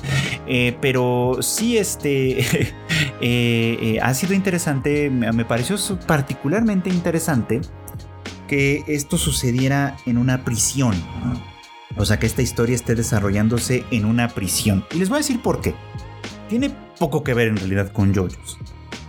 [0.47, 2.67] Eh, pero sí, este eh,
[3.21, 5.75] eh, ha sido interesante, me pareció
[6.08, 7.62] particularmente interesante
[8.47, 10.95] que esto sucediera en una prisión.
[11.97, 14.86] O sea, que esta historia esté desarrollándose en una prisión.
[14.93, 15.75] Y les voy a decir por qué.
[16.49, 18.58] Tiene poco que ver en realidad con JoJo's.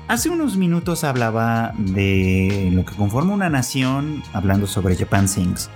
[0.09, 5.69] Hace unos minutos hablaba de lo que conforma una nación, hablando sobre Japan Sings.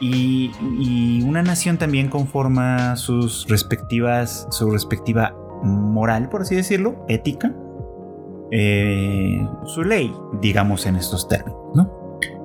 [0.00, 7.54] Y, una nación también conforma sus respectivas, su respectiva moral, por así decirlo, ética,
[8.50, 11.59] eh, su ley, digamos en estos términos, ¿no?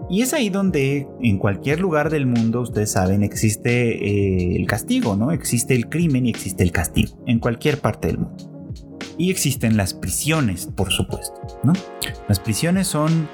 [0.09, 5.15] Y es ahí donde en cualquier lugar del mundo, ustedes saben, existe eh, el castigo,
[5.15, 5.31] ¿no?
[5.31, 8.51] Existe el crimen y existe el castigo, en cualquier parte del mundo.
[9.17, 11.73] Y existen las prisiones, por supuesto, ¿no?
[12.27, 13.27] Las prisiones son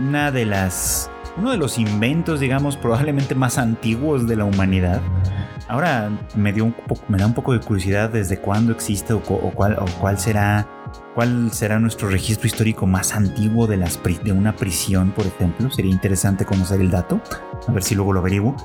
[0.00, 5.00] una de las uno de los inventos, digamos, probablemente más antiguos de la humanidad.
[5.68, 6.74] Ahora me, dio un
[7.08, 10.66] me da un poco de curiosidad desde cuándo existe o, cuál, o cuál será
[11.14, 13.76] cuál será nuestro registro histórico más antiguo de,
[14.32, 15.70] una prisión, por ejemplo.
[15.70, 17.20] Sería interesante conocer el dato,
[17.66, 18.56] a ver si luego lo averiguo.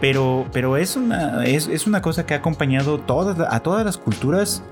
[0.00, 3.00] Pero, pero es, una, es, es una cosa que ha acompañado
[3.48, 4.62] a todas las culturas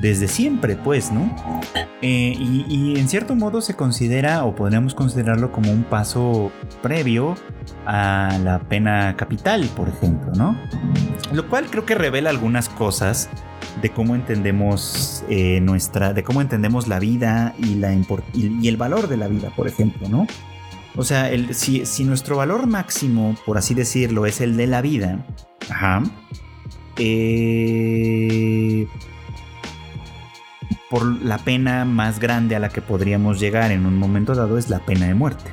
[0.00, 1.34] desde siempre, pues, ¿no?
[2.02, 6.52] Eh, y, en cierto modo se considera, o podríamos considerarlo como un paso
[6.82, 7.34] previo
[7.86, 10.56] a la pena capital, por ejemplo, ¿no?
[11.32, 13.30] Lo cual creo que revela algunas cosas
[13.80, 17.94] de cómo entendemos eh, nuestra, de cómo entendemos la vida y, la
[18.32, 20.26] y, el valor de la vida, por ejemplo, ¿no?
[20.96, 25.24] O sea, si, si, nuestro valor máximo, por así decirlo, es el de la vida,
[25.68, 26.04] ajá,
[26.98, 28.86] eh,
[30.94, 34.70] por la pena más grande a la que podríamos llegar en un momento dado es
[34.70, 35.50] la pena de muerte.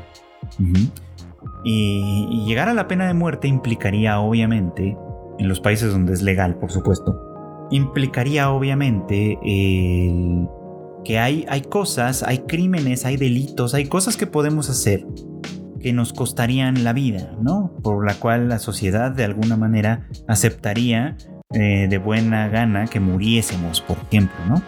[1.63, 4.95] y, llegar a la pena de muerte implicaría obviamente,
[5.39, 9.39] en los países donde es legal por supuesto, implicaría obviamente
[11.03, 15.07] que hay, hay cosas, hay crímenes, hay delitos, hay cosas que podemos hacer
[15.79, 17.73] que nos costarían la vida, ¿no?
[17.81, 21.17] Por la cual la sociedad de alguna manera aceptaría
[21.51, 24.61] eh, de buena gana que muriésemos, por ejemplo, ¿no?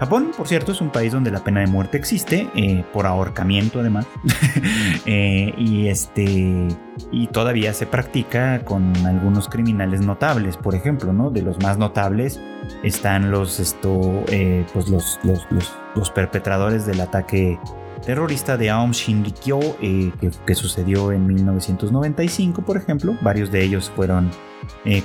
[0.00, 3.80] Japón, por cierto, es un país donde la pena de muerte existe, eh, por ahorcamiento
[3.80, 4.06] además,
[5.04, 6.68] eh, y, este,
[7.12, 11.30] y todavía se practica con algunos criminales notables, por ejemplo, ¿no?
[11.30, 12.40] De los más notables
[12.82, 15.46] están los, esto, eh, pues los, los,
[15.94, 17.58] los, perpetradores del ataque
[18.04, 20.12] terrorista de Aum Shinrikyo que,
[20.46, 23.16] que, sucedió en 1995, por ejemplo.
[23.22, 24.30] Varios de ellos fueron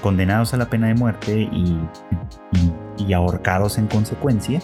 [0.02, 1.78] condenados a la pena de muerte y,
[2.98, 4.62] y ahorcados en consecuencia.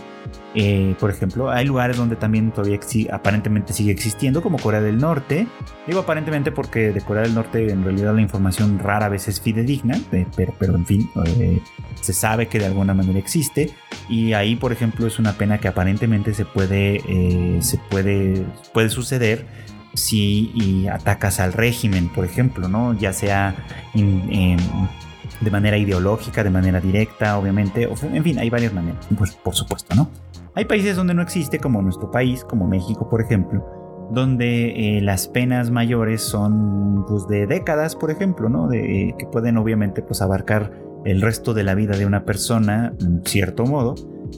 [0.53, 2.79] Eh, por ejemplo, hay lugares donde también todavía
[3.11, 5.47] aparentemente sigue existiendo, como Corea del Norte.
[5.87, 9.99] Digo aparentemente porque de Corea del Norte en realidad la información rara vez es fidedigna,
[10.09, 11.61] pero, pero en fin, eh,
[12.01, 13.71] se sabe que de alguna manera existe.
[14.09, 18.89] Y ahí, por ejemplo, es una pena que aparentemente se puede, eh, se puede, puede
[18.89, 19.45] suceder
[19.93, 22.93] si atacas al régimen, por ejemplo, ¿no?
[22.93, 23.55] Ya sea
[23.93, 29.95] de manera ideológica, de manera directa, obviamente, en fin, hay varias maneras, pues, por supuesto,
[29.95, 30.09] ¿no?
[30.53, 33.65] Hay países donde no existe, como nuestro país, como México, por ejemplo,
[34.11, 38.67] donde eh, las penas mayores son pues, de décadas, por ejemplo, ¿no?
[38.67, 40.73] De, que pueden obviamente pues, abarcar
[41.05, 43.95] el resto de la vida de una persona, en cierto modo,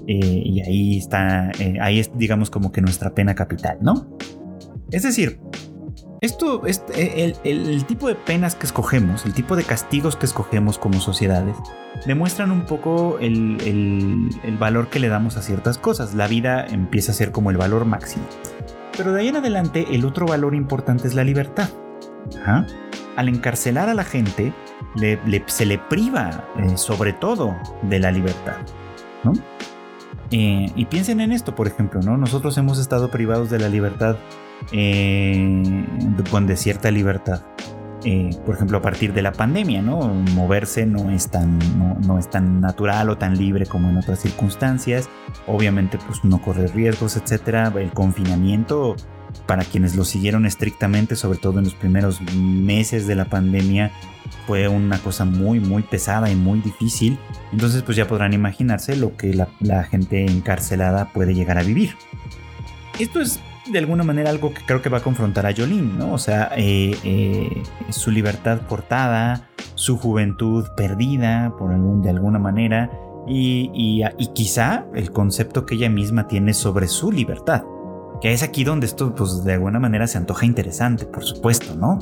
[0.08, 4.08] eh, y ahí está, eh, ahí es digamos como que nuestra pena capital, ¿no?
[4.91, 5.39] Es decir,
[6.24, 11.02] esto, el, el, tipo de penas que escogemos, el tipo de castigos que escogemos como
[11.02, 11.58] sociedades,
[12.06, 16.14] demuestran un poco el, valor que le damos a ciertas cosas.
[16.14, 18.24] La vida empieza a ser como el valor máximo.
[18.96, 21.70] Pero de ahí en adelante, el otro valor importante es la libertad.
[23.18, 24.54] Al encarcelar a la gente,
[25.48, 28.56] se le priva eh, sobre todo de la libertad.
[30.32, 32.16] Eh, y piensen en esto, por ejemplo, ¿no?
[32.16, 34.16] Nosotros hemos estado privados de la libertad
[34.71, 35.86] eh,
[36.30, 37.41] con cierta libertad.
[38.06, 40.13] Eh, por ejemplo, a partir de la pandemia, ¿no?
[40.36, 41.58] Moverse no es, tan,
[42.06, 45.10] no, es tan natural o tan libre como en otras circunstancias.
[45.47, 47.71] Obviamente, pues no corre riesgos, etcétera.
[47.78, 48.97] El confinamiento,
[49.45, 53.91] para quienes lo siguieron estrictamente, sobre todo en los primeros meses de la pandemia,
[54.47, 57.17] fue una cosa muy, muy pesada y muy difícil.
[57.54, 61.95] Entonces, pues ya podrán imaginarse lo que la gente encarcelada puede llegar a vivir.
[62.99, 63.39] Esto es
[63.71, 66.13] de alguna manera algo que creo que va a confrontar a Jolene, ¿no?
[66.13, 72.91] O sea, eh, eh, su libertad cortada, su juventud perdida por algún, de alguna manera
[73.28, 77.63] y, y, quizá el concepto que ella misma tiene sobre su libertad.
[78.21, 81.99] Que es aquí donde esto, pues de alguna manera se antoja interesante, por supuesto, ¿no?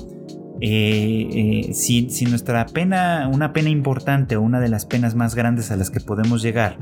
[0.62, 5.72] Eh, si, si, nuestra pena, una pena importante o una de las penas más grandes
[5.72, 6.78] a las que podemos llegar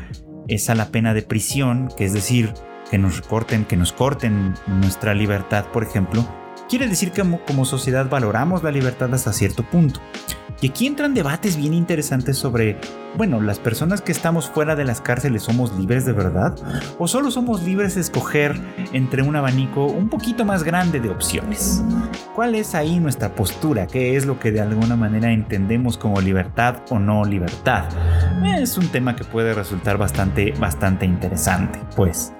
[0.47, 2.53] es a la pena de prisión, que es decir,
[2.89, 6.25] que nos recorten, que nos corten nuestra libertad, por ejemplo,
[6.69, 9.99] quiere decir que como, sociedad valoramos la libertad hasta cierto punto.
[10.61, 12.77] Y aquí entran debates bien interesantes sobre,
[13.15, 16.53] bueno, las personas que estamos fuera de las cárceles somos libres de verdad
[16.97, 18.59] o solo somos libres de escoger
[18.91, 21.81] entre un abanico un poquito más grande de opciones.
[22.35, 23.87] ¿Cuál es ahí nuestra postura?
[23.87, 27.85] ¿Qué es lo que de alguna manera entendemos como libertad o no libertad?
[28.57, 32.33] Es un tema que puede resultar bastante, bastante interesante, pues.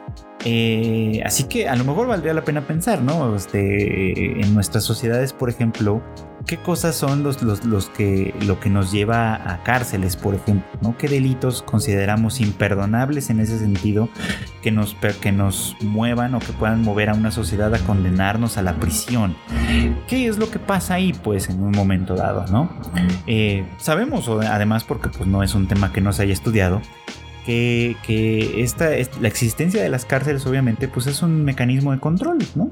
[0.46, 3.36] Eh, así que a lo mejor valdría la pena pensar, ¿no?
[3.36, 6.02] Este, en nuestras sociedades, por ejemplo,
[6.46, 10.98] qué cosas son los, los, que, lo que nos lleva a cárceles, por ejemplo, ¿no?
[10.98, 14.08] ¿Qué delitos consideramos imperdonables en ese sentido
[14.62, 18.62] que nos, que nos muevan o que puedan mover a una sociedad a condenarnos a
[18.62, 19.36] la prisión?
[20.08, 22.70] ¿Qué es lo que pasa ahí, pues, en un momento dado, ¿no?
[23.28, 26.82] Eh, sabemos, además, porque pues, no es un tema que no se haya estudiado,
[27.50, 28.90] que, esta,
[29.22, 32.72] la existencia de las cárceles obviamente pues es un mecanismo de control, ¿no?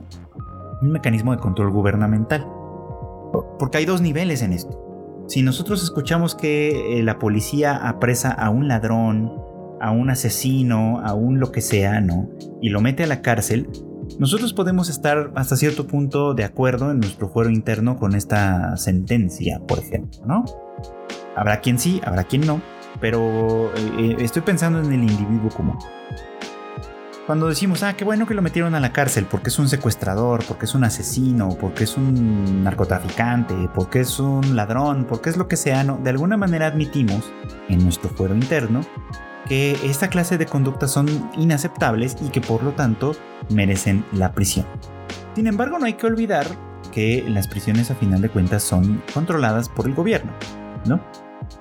[0.82, 2.46] Un mecanismo de control gubernamental.
[3.60, 5.26] Porque hay dos niveles en esto.
[5.28, 9.34] Si nosotros escuchamos que eh, la policía apresa a un ladrón,
[9.82, 12.30] a un asesino, a un lo que sea, ¿no?
[12.62, 13.70] Y lo mete a la cárcel,
[14.20, 19.60] nosotros podemos estar hasta cierto punto de acuerdo en nuestro fuero interno con esta sentencia,
[19.68, 20.46] por ejemplo, ¿no?
[21.36, 22.62] Habrá quien sí, habrá quien no,
[23.00, 25.78] pero eh, eh, estoy pensando en el individuo común.
[27.26, 30.46] Cuando decimos, ah, qué bueno que lo metieron a la cárcel porque es un secuestrador,
[30.46, 35.50] porque es un asesino, porque es un narcotraficante, porque es un ladrón, porque es lo
[35.50, 37.34] que sea, no, de alguna manera admitimos
[37.68, 38.80] en nuestro fuero interno
[39.50, 41.08] que esta clase de conductas son
[41.38, 43.14] inaceptables y que por lo tanto
[43.50, 44.66] merecen la prisión.
[45.36, 46.48] Sin embargo, no hay que olvidar
[46.94, 50.32] que las prisiones a final de cuentas son controladas por el gobierno,
[50.86, 51.02] ¿no?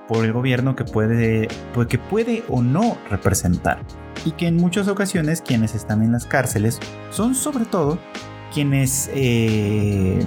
[0.07, 3.81] Por el gobierno que puede, pues, que puede o no representar.
[4.25, 6.79] Y que en muchas ocasiones quienes están en las cárceles
[7.11, 7.99] son sobre todo
[8.53, 10.25] quienes, eh,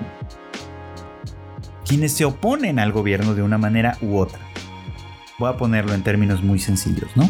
[1.87, 4.41] quienes se oponen al gobierno de una manera u otra.
[5.39, 7.29] Voy a ponerlo en términos muy sencillos, ¿no?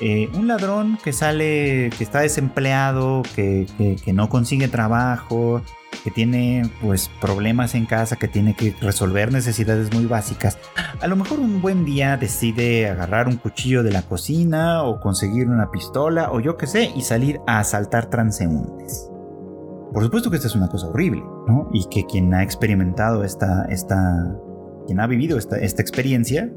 [0.00, 3.66] Eh, un ladrón que sale, que está desempleado, que,
[4.04, 5.62] que no consigue trabajo,
[6.02, 10.58] que tiene pues problemas en casa, que tiene que resolver necesidades muy básicas,
[11.00, 15.48] a lo mejor un buen día decide agarrar un cuchillo de la cocina o conseguir
[15.48, 19.08] una pistola o yo qué sé y salir a asaltar transeúntes.
[19.92, 21.68] Por supuesto que esta es una cosa horrible, ¿no?
[21.72, 24.36] Y que quien ha experimentado esta, esta,
[24.86, 26.50] quien ha vivido esta, esta experiencia,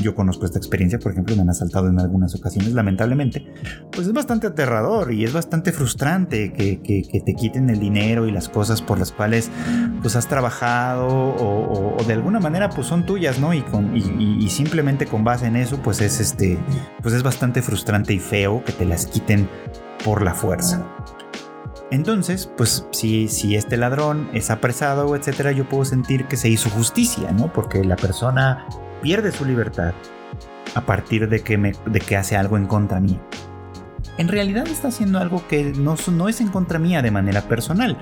[0.00, 3.44] yo, conozco esta experiencia, por ejemplo, me han asaltado en algunas ocasiones, lamentablemente,
[3.90, 8.48] pues es bastante aterrador y es bastante frustrante que, te quiten el dinero y las
[8.48, 9.50] cosas por las cuales
[10.00, 13.54] pues has trabajado o, de alguna manera pues son tuyas, ¿no?
[13.54, 13.64] Y,
[14.18, 16.58] y, simplemente con base en eso pues es, este,
[17.00, 19.48] pues es bastante frustrante y feo que te las quiten
[20.04, 20.84] por la fuerza.
[21.92, 26.70] Entonces, pues si, si este ladrón es apresado, etcétera, yo puedo sentir que se hizo
[26.70, 27.52] justicia, ¿no?
[27.52, 28.66] Porque la persona
[29.02, 29.92] pierde su libertad
[30.74, 33.20] a partir de que, me, de que hace algo en contra mía.
[34.16, 37.98] En realidad está haciendo algo que no, no es en contra mía de manera personal.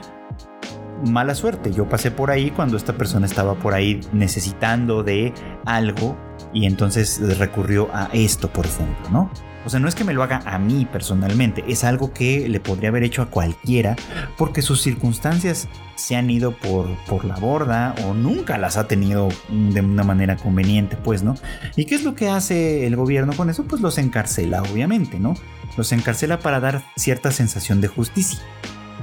[1.05, 5.35] Mala suerte, yo pasé por ahí cuando esta persona estaba por ahí necesitando de
[5.67, 6.17] algo
[6.53, 9.31] y entonces recurrió a esto, por ejemplo, ¿no?
[9.65, 12.61] O sea, no es que me lo haga a mí personalmente, es algo que le
[12.61, 13.95] podría haber hecho a cualquiera
[14.39, 19.29] porque sus circunstancias se han ido por, por la borda o nunca las ha tenido
[19.51, 21.35] de una manera conveniente, pues, ¿no?
[21.77, 23.65] ¿Y qué es lo que hace el gobierno con eso?
[23.65, 25.35] Pues los encarcela, obviamente, ¿no?
[25.77, 28.41] Los encarcela para dar cierta sensación de justicia.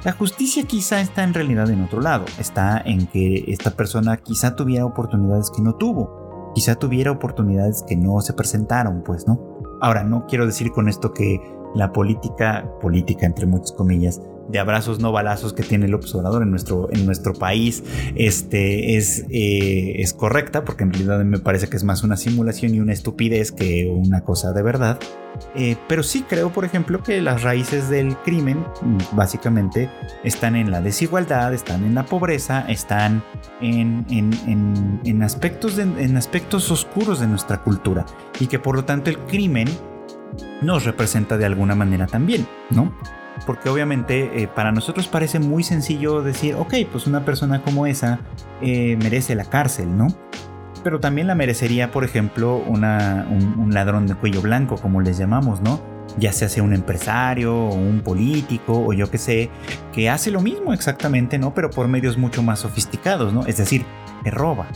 [0.04, 4.56] La justicia quizá está en realidad en otro lado, está en que esta persona quizá
[4.56, 6.27] tuviera oportunidades que no tuvo,
[6.58, 9.40] quizá tuviera oportunidades que no se presentaron, pues, ¿no?
[9.80, 11.40] Ahora, no quiero decir con esto que
[11.76, 16.52] la política, política entre muchas comillas, de abrazos no balazos que tiene el observador en
[16.52, 17.84] nuestro, en nuestro país
[18.16, 22.74] este, es, eh, es correcta, porque en realidad me parece que es más una simulación
[22.76, 25.00] y una estupidez que una cosa de verdad.
[25.56, 28.66] Eh, pero sí creo, por ejemplo, que las raíces del crimen
[29.12, 29.90] básicamente
[30.24, 33.24] están en la desigualdad, están en la pobreza, están
[33.62, 38.06] en, en, en, aspectos, en aspectos oscuros de nuestra cultura
[38.40, 39.68] y que por lo tanto el crimen
[40.62, 42.94] nos representa de alguna manera también, ¿no?
[43.46, 48.20] Porque obviamente eh, para nosotros parece muy sencillo decir, ok, pues una persona como esa
[48.62, 50.08] eh, merece la cárcel, ¿no?
[50.84, 52.82] Pero también la merecería, por ejemplo, un,
[53.74, 55.82] ladrón de cuello blanco, como les llamamos, ¿no?
[56.18, 59.50] Ya sea sea un empresario o un político o yo qué sé,
[59.92, 61.54] que hace lo mismo exactamente, ¿no?
[61.54, 63.46] Pero por medios mucho más sofisticados, ¿no?
[63.46, 63.86] Es decir,
[64.24, 64.68] que roba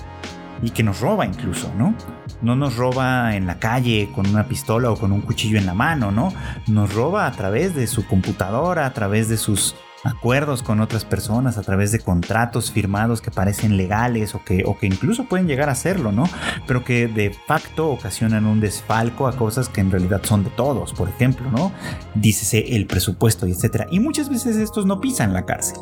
[0.61, 1.95] y que nos roba incluso, ¿no?
[2.41, 5.73] No nos roba en la calle con una pistola o con un cuchillo en la
[5.73, 6.33] mano, ¿no?
[6.67, 11.57] Nos roba a través de su computadora, a través de sus acuerdos con otras personas
[11.57, 15.69] a través de contratos firmados que parecen legales o que, o que incluso pueden llegar
[15.69, 16.23] a serlo, ¿no?
[16.67, 20.93] Pero que de facto ocasionan un desfalco a cosas que en realidad son de todos,
[20.93, 21.71] por ejemplo, ¿no?
[22.15, 23.87] Dícese el presupuesto y etcétera.
[23.91, 25.77] Y muchas veces estos no pisan la cárcel.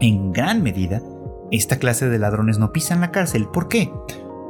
[0.00, 1.00] En gran medida,
[1.50, 3.48] esta clase de ladrones no pisan la cárcel.
[3.52, 3.92] ¿Por qué?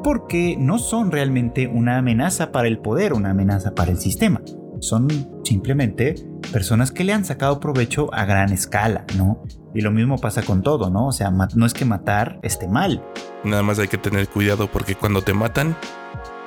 [0.03, 4.41] Porque no son realmente una amenaza para el poder, una amenaza para el sistema
[4.81, 5.09] son
[5.45, 6.15] simplemente
[6.53, 9.43] personas que le han sacado provecho a gran escala, ¿no?
[9.75, 11.09] Y lo mismo pasa con todo, ¿no?
[11.09, 13.03] O sea, no es que matar esté mal.
[13.45, 15.77] Nada más hay que tener cuidado porque cuando te matan,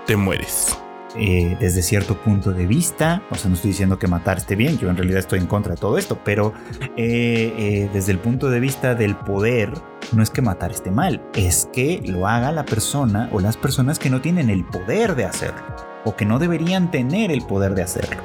[0.05, 0.77] te mueres.
[1.15, 4.77] Eh, desde cierto punto de vista, o sea, no estoy diciendo que matar esté bien,
[4.77, 6.53] yo en realidad estoy en contra de todo esto, pero
[6.97, 9.73] eh, eh, desde el punto de vista del poder,
[10.11, 13.97] no es que matar esté mal, es que lo haga la persona o las personas
[13.97, 15.61] que no tienen el poder de hacerlo
[16.05, 18.21] o que no deberían tener el poder de hacerlo.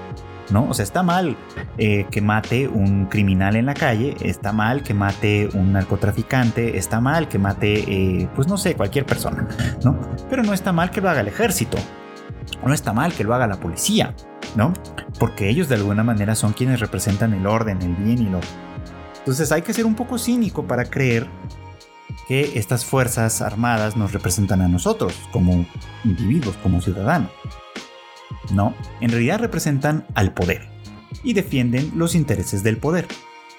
[0.51, 0.69] ¿No?
[0.69, 1.39] O sea, está mal
[1.79, 7.29] que mate un criminal en la calle, está mal que mate un narcotraficante, está mal
[7.29, 9.49] que mate, pues no sé, cualquier persona,
[9.83, 9.99] ¿no?
[10.29, 11.79] Pero no está mal que lo haga el ejército,
[12.65, 14.15] no está mal que lo haga la policía,
[14.57, 14.73] ¿no?
[15.19, 18.41] Porque ellos de alguna manera son quienes representan el orden, el bien y lo...
[19.19, 21.29] Entonces hay que ser un poco cínico para creer
[22.29, 25.67] que estas fuerzas armadas nos representan a nosotros como
[26.05, 27.31] individuos, como ciudadanos.
[28.53, 30.69] No, en realidad representan al poder
[31.23, 33.07] y defienden los intereses del poder.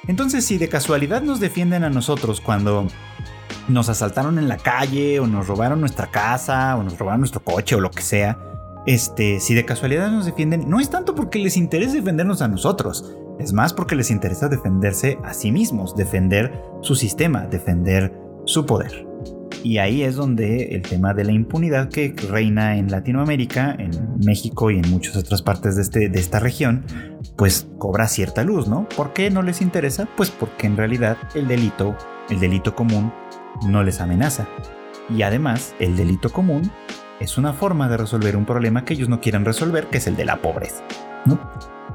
[0.07, 2.87] Entonces, si de casualidad nos defienden a nosotros cuando
[3.67, 7.75] nos asaltaron en la calle o nos robaron nuestra casa o nos robaron nuestro coche
[7.75, 8.37] o lo que sea,
[8.85, 13.15] este, si de casualidad nos defienden, no es tanto porque les interese defendernos a nosotros,
[13.39, 18.13] es más porque les interesa defenderse a sí mismos, defender su sistema, defender
[18.45, 19.05] su poder.
[19.63, 23.91] Y ahí es donde el tema de la impunidad que reina en Latinoamérica, en
[24.23, 26.85] México y en muchas otras partes de, este, de esta región,
[27.35, 28.87] pues cobra cierta luz, ¿no?
[28.95, 30.07] ¿Por qué no les interesa?
[30.15, 31.97] Pues porque en realidad el delito,
[32.29, 33.11] el delito común,
[33.67, 34.47] no les amenaza.
[35.09, 36.71] Y además, el delito común
[37.19, 40.15] es una forma de resolver un problema que ellos no quieren resolver, que es el
[40.15, 40.83] de la pobreza.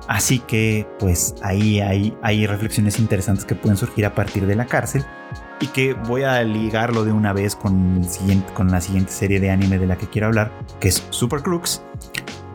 [0.08, 4.66] Así que, pues ahí hay, hay reflexiones interesantes que pueden surgir a partir de la
[4.66, 5.04] cárcel
[5.60, 9.50] y que voy a ligarlo de una vez con, siguiente, con la siguiente serie de
[9.50, 10.50] anime de la que quiero hablar,
[10.80, 11.82] que es Super Crooks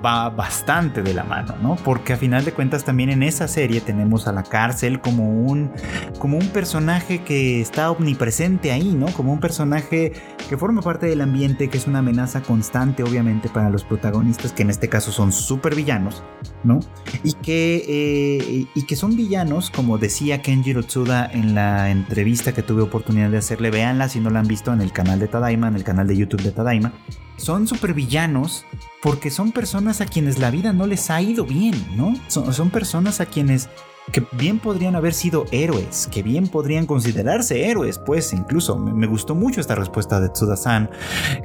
[0.05, 1.75] va bastante de la mano, ¿no?
[1.77, 5.71] Porque a final de cuentas también en esa serie tenemos a la cárcel como un,
[6.19, 9.07] como un personaje que está omnipresente ahí, ¿no?
[9.07, 10.13] Como un personaje
[10.47, 14.61] que forma parte del ambiente, que es una amenaza constante, obviamente, para los protagonistas, que
[14.61, 16.23] en este caso son super villanos,
[16.63, 16.79] ¿no?
[17.23, 22.61] Y que, eh, y que son villanos, como decía Kenjiro Tsuda en la entrevista que
[22.61, 25.67] tuve oportunidad de hacerle, véanla si no la han visto en el canal de Tadaima,
[25.67, 26.93] en el canal de YouTube de Tadaima,
[27.37, 28.65] son supervillanos
[29.01, 32.15] porque son personas a quienes la vida no les ha ido bien, ¿no?
[32.27, 33.69] Son, personas a quienes
[34.11, 39.35] que bien podrían haber sido héroes, que bien podrían considerarse héroes, pues incluso me, gustó
[39.35, 40.89] mucho esta respuesta de Tsuda-san,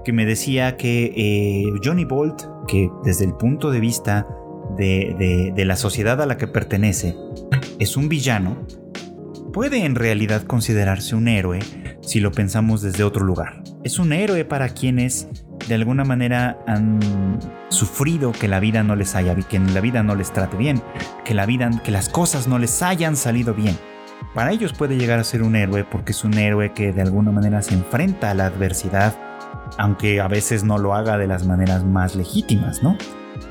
[0.05, 4.27] que me decía que eh, Johnny Bolt, que desde el punto de vista
[4.77, 7.17] de, de la sociedad a la que pertenece,
[7.79, 8.67] es un villano,
[9.53, 11.61] puede en realidad considerarse un héroe
[12.03, 13.63] si lo pensamos desde otro lugar.
[13.85, 15.29] Es un héroe para quienes
[15.69, 17.01] de alguna manera han
[17.69, 20.83] sufrido que la vida no les haya que la vida no les trate bien,
[21.25, 23.79] que la vida, que las cosas no les hayan salido bien.
[24.35, 27.33] Para ellos puede llegar a ser un héroe porque es un héroe que de alguna
[27.33, 29.15] manera se enfrenta a la adversidad,
[29.79, 32.97] aunque a veces no lo haga de las maneras más legítimas, ¿no?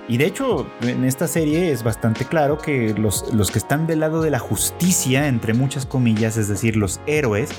[0.08, 4.00] Y de hecho, en esta serie es bastante claro que los, los, que están del
[4.00, 7.52] lado de la justicia, entre muchas comillas, es decir, los héroes,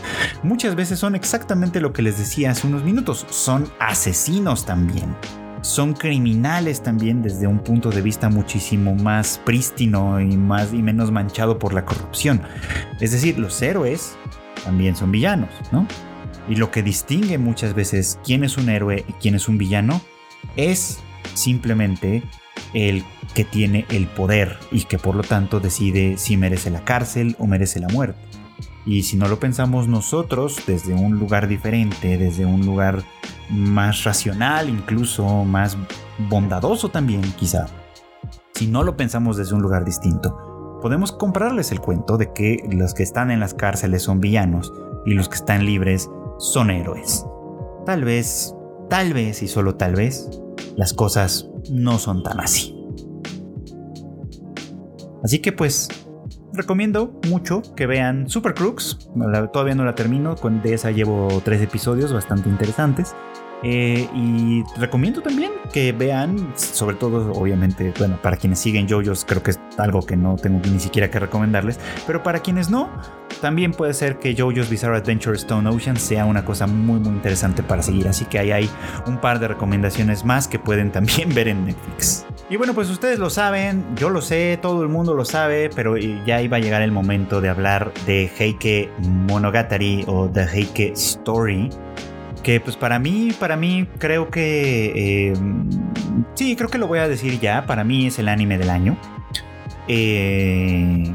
[0.43, 5.15] muchas veces son exactamente lo que les decía hace unos minutos, son asesinos también.
[5.63, 11.11] Son criminales también desde un punto de vista muchísimo más prístino y más y menos
[11.11, 12.41] manchado por la corrupción.
[12.99, 14.17] Es decir, los héroes
[14.65, 15.87] también son villanos, ¿no?
[16.49, 20.01] Y lo que distingue muchas veces quién es un héroe y quién es un villano
[20.57, 21.01] es
[21.35, 22.23] simplemente
[22.75, 23.05] el
[23.35, 27.47] que tiene el poder y que por lo tanto decide si merece la cárcel o
[27.47, 28.19] merece la muerte.
[28.87, 33.03] Y si no lo pensamos nosotros desde un lugar diferente, desde un lugar
[33.51, 35.77] más racional, incluso más
[36.29, 37.67] bondadoso también quizá,
[38.55, 42.95] si no lo pensamos desde un lugar distinto, podemos comprarles el cuento de que los
[42.95, 44.73] que están en las cárceles son villanos
[45.05, 47.25] y los que están libres son héroes.
[47.87, 48.55] Tal vez,
[48.89, 50.29] tal vez y solo tal vez,
[50.77, 52.77] las cosas no son tan así.
[55.23, 55.89] Así que pues
[56.53, 59.11] recomiendo mucho que vean Super Crooks.
[59.53, 63.15] Todavía no la termino, de esa llevo tres episodios bastante interesantes.
[63.63, 69.43] Eh, y recomiendo también que vean, sobre todo, obviamente, bueno, para quienes siguen JoJo's, creo
[69.43, 72.91] que es algo que no tengo ni siquiera que recomendarles, pero para quienes no,
[73.41, 77.63] también puede ser que JoJo's Bizarre Adventure Stone Ocean sea una cosa muy muy interesante
[77.63, 78.09] para seguir.
[78.09, 78.71] Así que ahí hay
[79.07, 82.27] un par de recomendaciones más que pueden también ver en Netflix.
[82.49, 85.97] Y bueno, pues ustedes lo saben, yo lo sé, todo el mundo lo sabe, pero
[85.97, 88.91] ya iba a llegar el momento de hablar de Heike
[89.29, 91.71] Monogatari o The Heike Story.
[92.43, 95.31] Que pues para mí, para mí creo que...
[95.31, 95.35] Eh,
[96.35, 98.97] sí, creo que lo voy a decir ya, para mí es el anime del año.
[99.89, 101.13] Eh,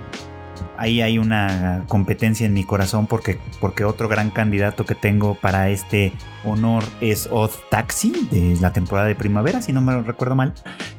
[0.77, 5.69] ahí hay una competencia en mi corazón porque, porque otro gran candidato que tengo para
[5.69, 6.13] este
[6.43, 10.53] honor es Odd Taxi de la temporada de primavera, si no me recuerdo mal.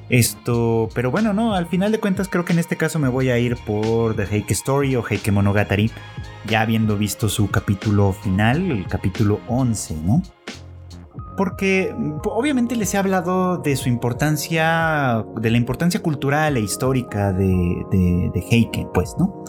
[0.08, 3.30] Esto, pero bueno, no, al final de cuentas creo que en este caso me voy
[3.30, 5.90] a ir por The Heike Story o Heike Monogatari,
[6.46, 10.22] ya habiendo visto su capítulo final, el capítulo 11, ¿no?
[11.36, 11.94] porque
[12.24, 18.88] obviamente les he hablado de su importancia, de la importancia cultural e histórica de, Heike,
[18.92, 19.44] pues, ¿no?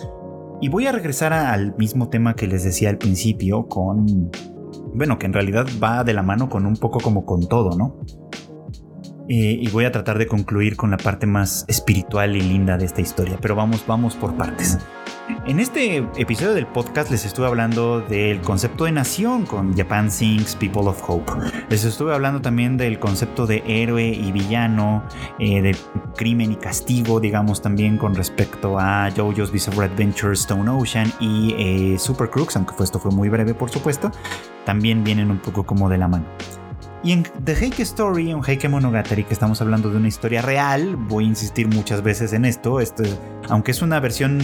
[0.62, 4.32] Y voy a regresar al mismo tema que les decía al principio con...
[4.94, 7.98] Bueno, que en realidad va de la mano con un poco como con todo, ¿no?
[9.30, 12.86] Eh, y voy a tratar de concluir con la parte más espiritual y linda de
[12.86, 14.80] esta historia, pero vamos, vamos por partes.
[15.28, 20.56] En este episodio del podcast les estuve hablando del concepto de nación con Japan Sings
[20.56, 21.32] People of Hope.
[21.70, 25.04] Les estuve hablando también del concepto de héroe y villano,
[25.40, 25.76] eh, de
[26.16, 32.00] crimen y castigo, digamos, también con respecto a JoJo's Bizarre Adventure, Stone Ocean y eh,
[32.00, 34.12] Super Crooks, aunque esto fue muy breve, por supuesto,
[34.66, 36.26] también vienen un poco como de la mano.
[37.08, 40.98] Y en The Heike Story, en Heike Monogatari, que estamos hablando de una historia real,
[40.98, 43.04] voy a insistir muchas veces en esto, esto
[43.48, 44.38] aunque es una versión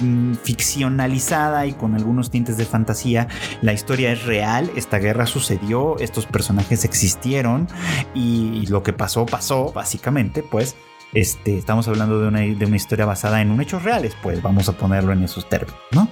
[0.00, 3.28] mm, ficcionalizada y con algunos tintes de fantasía,
[3.60, 7.68] la historia es real, esta guerra sucedió, estos personajes existieron
[8.14, 10.76] y lo que pasó, pasó, básicamente, pues
[11.12, 14.78] este, estamos hablando de una, de una historia basada en hechos reales, pues vamos a
[14.78, 16.08] ponerlo en esos términos, ¿no?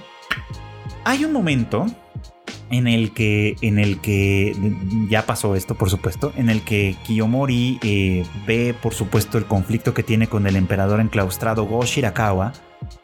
[1.05, 1.87] Hay un momento
[2.69, 4.55] en el que, en el que
[5.09, 9.93] ya pasó esto, por supuesto, en el que Kiyomori eh, ve, por supuesto, el conflicto
[9.93, 12.53] que tiene con el emperador enclaustrado Go Shirakawa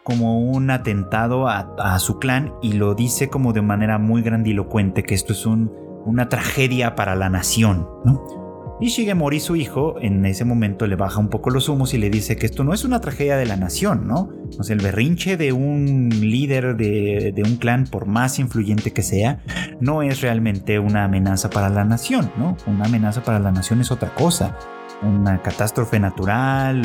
[0.03, 5.15] como un atentado a, su clan y lo dice como de manera muy grandilocuente que
[5.15, 8.42] esto es una tragedia para la nación, ¿no?
[8.79, 12.09] Y Shigemori, su hijo, en ese momento le baja un poco los humos y le
[12.09, 14.29] dice que esto no es una tragedia de la nación, ¿no?
[14.59, 19.43] O sea, el berrinche de un líder de, un clan, por más influyente que sea,
[19.79, 22.57] no es realmente una amenaza para la nación, ¿no?
[22.65, 24.57] Una amenaza para la nación es otra cosa.
[25.01, 26.81] Una catástrofe natural,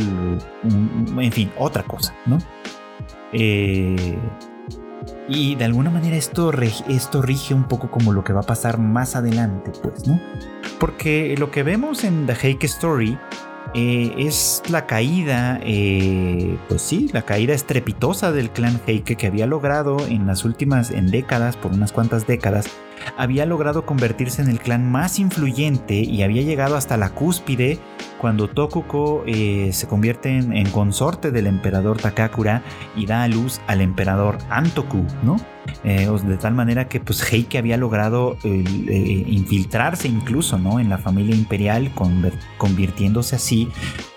[1.18, 2.39] en fin, otra cosa, ¿no?
[3.32, 4.18] Eh,
[5.28, 6.53] y de alguna manera esto,
[6.89, 10.20] esto rige un poco como lo que va a pasar más adelante, pues, ¿no?
[10.79, 13.18] Porque lo que vemos en The Hake Story
[13.74, 19.47] eh, es la caída, eh, pues sí, la caída estrepitosa del clan Heike que había
[19.47, 22.70] logrado en las últimas, en décadas, por unas cuantas décadas,
[23.17, 27.79] había logrado convertirse en el clan más influyente y había llegado hasta la cúspide
[28.19, 32.63] cuando Tokuko eh, se convierte en, consorte del emperador Takakura
[32.97, 35.37] y da a luz al emperador Antoku, ¿no?
[35.85, 38.65] Eh, de tal manera que pues Heike había logrado eh,
[39.27, 40.81] infiltrarse incluso, ¿no?
[40.81, 41.93] En la familia imperial,
[42.59, 43.69] convirtiéndose así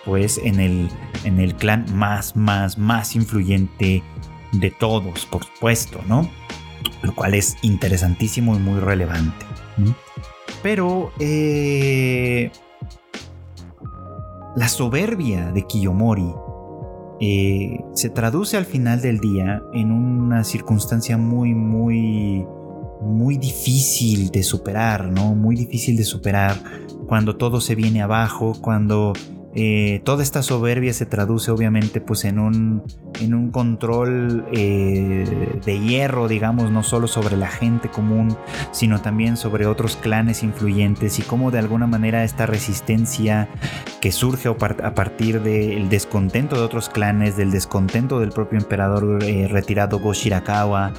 [0.05, 0.89] pues en el,
[1.23, 4.03] en el clan más, más, más influyente
[4.51, 6.29] de todos, por supuesto, ¿no?
[7.03, 9.45] Lo cual es interesantísimo y muy relevante.
[10.61, 12.51] Pero eh,
[14.55, 16.31] la soberbia de Kiyomori
[17.19, 22.45] eh, se traduce al final del día en una circunstancia muy, muy,
[23.01, 25.35] muy difícil de superar, ¿no?
[25.35, 26.55] Muy difícil de superar
[27.07, 29.13] cuando todo se viene abajo, cuando
[29.53, 32.83] eh, toda esta soberbia se traduce obviamente pues en un,
[33.19, 38.37] en un control eh, de hierro, digamos, no solo sobre la gente común,
[38.71, 43.49] sino también sobre otros clanes influyentes y cómo de alguna manera esta resistencia
[44.01, 49.47] que surge a partir del descontento de otros clanes, del descontento del propio emperador eh,
[49.47, 50.91] retirado Go Shirakawa,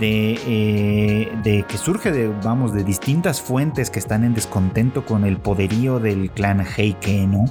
[0.00, 5.38] de, de que surge de, vamos, de distintas fuentes que están en descontento con el
[5.38, 7.44] poderío del clan Heike, ¿no?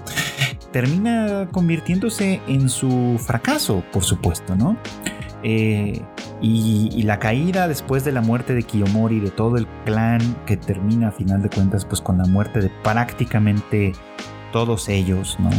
[0.71, 4.77] termina convirtiéndose en su fracaso, por supuesto, ¿no?
[5.43, 6.01] Eh,
[6.41, 11.09] y, la caída después de la muerte de Kiyomori, de todo el clan, que termina
[11.09, 13.93] a final de cuentas pues con la muerte de prácticamente
[14.51, 15.49] todos ellos, ¿no?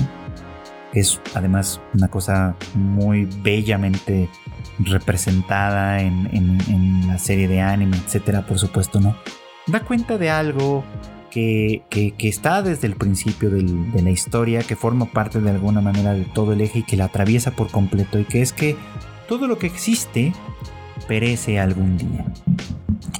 [0.92, 4.28] Es además una cosa muy bellamente
[4.78, 6.58] representada en,
[7.06, 9.16] la serie de anime, etcétera, por supuesto, ¿no?
[9.66, 10.84] Da cuenta de algo
[11.30, 11.84] que,
[12.18, 16.52] está desde el principio de la historia, que forma parte de alguna manera de todo
[16.52, 18.76] el eje y que la atraviesa por completo, y que es que
[19.28, 20.32] todo lo que existe
[21.06, 22.24] perece algún día.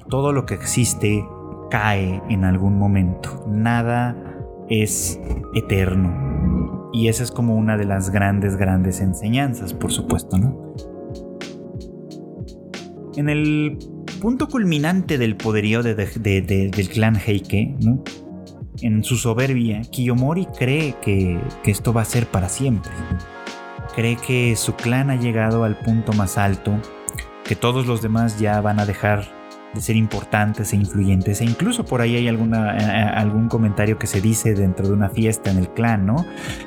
[0.09, 1.25] Todo lo que existe
[1.71, 3.45] cae en algún momento.
[3.49, 4.30] Nada
[4.71, 5.21] es
[5.55, 6.91] eterno.
[6.93, 10.75] Y esa es como una de las grandes, grandes enseñanzas, por supuesto, ¿no?
[13.17, 13.79] En el
[14.21, 18.03] punto culminante del poderío del clan Heike, ¿no?
[18.83, 22.93] en su soberbia, Kiyomori cree que, que esto va a ser para siempre.
[23.95, 26.79] Cree que su clan ha llegado al punto más alto,
[27.45, 29.40] que todos los demás ya van a dejar
[29.75, 31.41] de ser importantes e influyentes.
[31.41, 34.93] E incluso por ahí hay alguna, eh, eh, algún comentario que se dice dentro de
[34.93, 36.27] una fiesta en el clan, ¿no?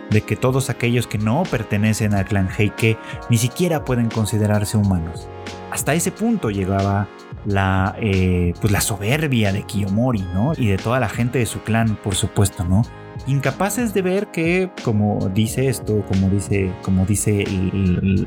[0.09, 2.97] De que todos aquellos que no pertenecen al clan Heike
[3.29, 5.27] ni siquiera pueden considerarse humanos.
[5.71, 7.07] Hasta ese punto llegaba
[7.45, 10.53] la, eh, pues la soberbia de Kiyomori, ¿no?
[10.55, 12.83] Y de toda la gente de su clan, por supuesto, ¿no?
[13.25, 17.45] Incapaces de ver que, como dice esto, como dice, como dice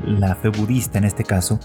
[0.05, 1.59] la fe budista en este caso,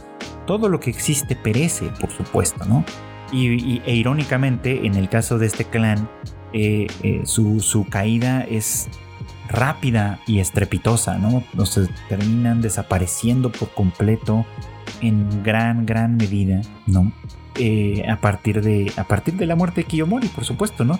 [0.47, 2.85] todo lo que existe perece, por supuesto, ¿no?
[3.33, 6.11] Y, e irónicamente, en el caso de este clan,
[6.53, 8.89] eh, eh, su, su, caída es
[9.49, 11.43] rápida y estrepitosa, ¿no?
[11.53, 14.45] Entonces terminan desapareciendo por completo
[15.01, 17.11] en gran, gran medida, ¿no?
[17.59, 20.99] Eh, a, partir de, a partir de la muerte de Kiyomori, por supuesto, ¿no?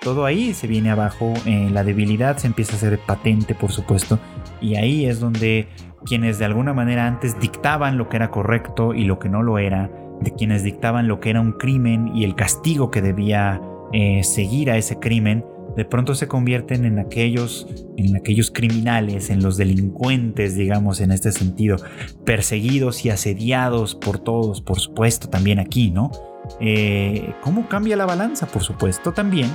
[0.00, 4.18] Todo ahí se viene abajo, eh, la debilidad se empieza a hacer patente, por supuesto,
[4.62, 5.68] y ahí es donde
[6.06, 9.58] quienes de alguna manera antes dictaban lo que era correcto y lo que no lo
[9.58, 9.90] era,
[10.22, 13.60] de quienes dictaban lo que era un crimen y el castigo que debía
[13.92, 15.44] eh, seguir a ese crimen,
[15.76, 17.66] de pronto se convierten en aquellos,
[17.96, 21.76] en aquellos criminales, en los delincuentes, digamos, en este sentido,
[22.24, 26.10] perseguidos y asediados por todos, por supuesto, también aquí, ¿no?
[26.58, 28.46] Eh, ¿Cómo cambia la balanza?
[28.46, 29.48] Por supuesto, también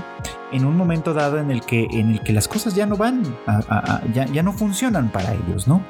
[0.52, 3.24] en un momento dado en el que, en el que las cosas ya no van,
[4.14, 5.84] ya, ya no funcionan para ellos, ¿no?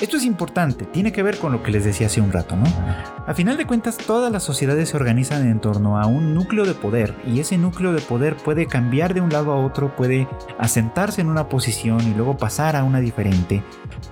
[0.00, 2.64] Esto es importante, tiene que ver con lo que les decía hace un rato, ¿no?
[3.26, 6.72] A final de cuentas, todas las sociedades se organizan en torno a un núcleo de
[6.72, 10.26] poder y ese núcleo de poder puede cambiar de un lado a otro, puede
[10.58, 13.62] asentarse en una posición y luego pasar a una diferente,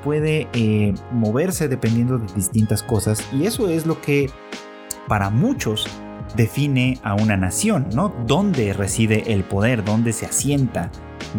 [0.05, 4.31] puede eh, moverse dependiendo de distintas cosas y eso es lo que
[5.09, 5.89] para muchos
[6.37, 8.15] define a una nación, ¿no?
[8.27, 9.83] ¿Dónde reside el poder?
[9.87, 10.91] ¿Dónde se asienta?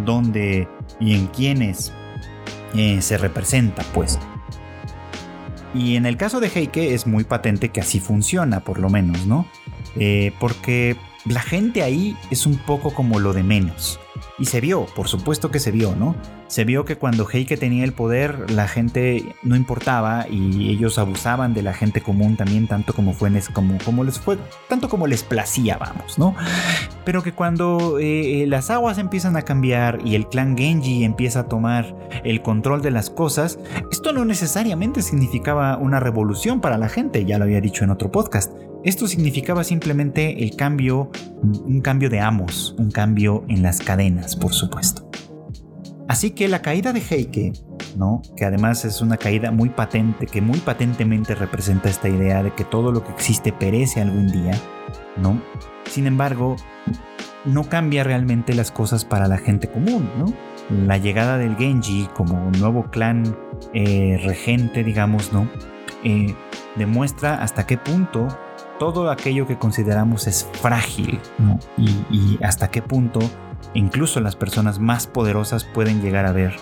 [0.05, 0.67] ¿Dónde
[0.99, 1.93] y en quiénes
[2.73, 4.17] eh, se representa, pues?
[5.73, 9.25] Y en el caso de Heike es muy patente que así funciona, por lo menos,
[9.27, 9.45] ¿no?
[9.95, 10.95] Eh, porque
[11.25, 13.99] la gente ahí es un poco como lo de menos.
[14.37, 16.15] Y se vio, por supuesto que se vio, ¿no?
[16.47, 21.53] Se vio que cuando Heike tenía el poder, la gente no importaba y ellos abusaban
[21.53, 23.29] de la gente común también, tanto como fue
[23.85, 26.35] como, les fue, tanto como les placía, vamos, ¿no?
[27.05, 31.43] Pero que cuando eh, las aguas empiezan a cambiar y el clan Genji empieza a
[31.47, 33.59] tomar el control de las cosas,
[33.91, 38.11] esto no necesariamente significaba una revolución para la gente, ya lo había dicho en otro
[38.11, 38.51] podcast.
[38.83, 41.11] Esto significaba simplemente el cambio,
[41.43, 45.09] un cambio de amos, un cambio en las cadenas, por supuesto.
[46.07, 47.53] Así que la caída de Heike,
[47.97, 48.21] ¿no?
[48.37, 52.63] que además es una caída muy patente, que muy patentemente representa esta idea de que
[52.63, 54.57] todo lo que existe perece algún día,
[55.17, 55.39] ¿no?
[55.85, 56.55] Sin embargo,
[57.45, 60.33] no cambia realmente las cosas para la gente común, ¿no?
[60.87, 63.37] La llegada del Genji como nuevo clan
[63.73, 65.47] eh, regente, digamos, ¿no?
[66.03, 66.33] Eh,
[66.75, 68.29] demuestra hasta qué punto
[68.79, 71.59] todo aquello que consideramos es frágil, ¿no?
[71.77, 73.19] Y, hasta qué punto
[73.73, 76.55] incluso las personas más poderosas pueden llegar a ver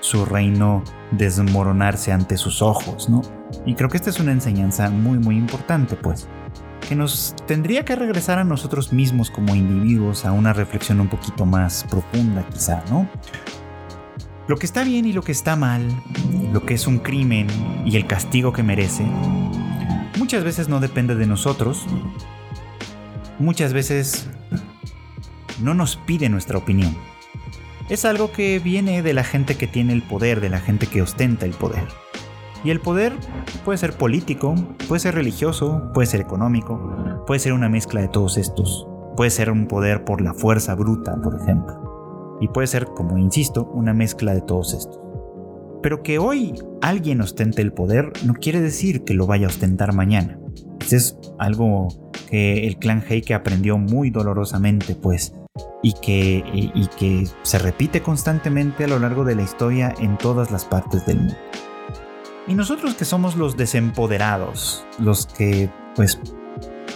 [0.00, 3.20] su reino desmoronarse ante sus ojos, ¿no?
[3.66, 6.28] Y creo que esta es una enseñanza muy muy importante, pues,
[6.88, 11.44] que nos tendría que regresar a nosotros mismos como individuos a una reflexión un poquito
[11.44, 13.08] más profunda quizá, ¿no?
[14.46, 15.88] Lo que está bien y lo que está mal,
[16.52, 17.46] lo que es un crimen
[17.84, 19.04] y el castigo que merece,
[20.24, 21.84] muchas veces no depende de nosotros,
[23.38, 24.26] muchas veces
[25.60, 26.96] no nos pide nuestra opinión.
[27.90, 31.02] Es algo que viene de la gente que tiene el poder, de la gente que
[31.02, 31.86] ostenta el poder.
[32.64, 33.12] Y el poder
[33.66, 34.54] puede ser político,
[34.88, 36.80] puede ser religioso, puede ser económico,
[37.26, 38.88] puede ser una mezcla de todos estos.
[39.18, 42.38] Puede ser un poder por la fuerza bruta, por ejemplo.
[42.40, 45.03] Y puede ser, como insisto, una mezcla de todos estos.
[45.84, 49.92] Pero que hoy alguien ostente el poder no quiere decir que lo vaya a ostentar
[49.92, 50.38] mañana.
[50.90, 51.88] es algo
[52.30, 55.34] que el clan Heike aprendió muy dolorosamente, pues,
[55.82, 60.50] y que, y, que se repite constantemente a lo largo de la historia en todas
[60.50, 61.36] las partes del mundo.
[62.48, 66.18] Y nosotros que somos los desempoderados, los que, pues,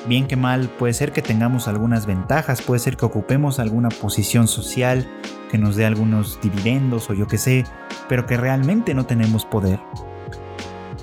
[0.09, 4.48] bien que mal, puede ser que tengamos algunas ventajas, puede ser que ocupemos alguna posición
[4.48, 5.06] social
[5.50, 7.64] que nos dé algunos dividendos o yo qué sé,
[8.09, 9.78] pero que realmente no tenemos poder.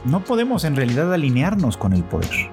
[0.03, 2.51] No podemos en realidad alinearnos con el poder.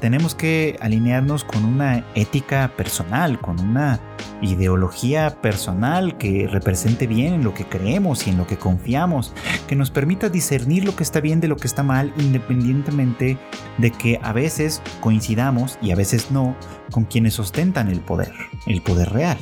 [0.00, 4.00] Tenemos que alinearnos con una ética personal, con una
[4.42, 9.32] ideología personal que represente bien en lo que creemos y en lo que confiamos,
[9.68, 13.38] que nos permita discernir lo que está bien de lo que está mal, independientemente
[13.78, 16.56] de que a veces coincidamos y a veces no
[16.90, 18.32] con quienes ostentan el poder,
[18.66, 19.38] el poder real.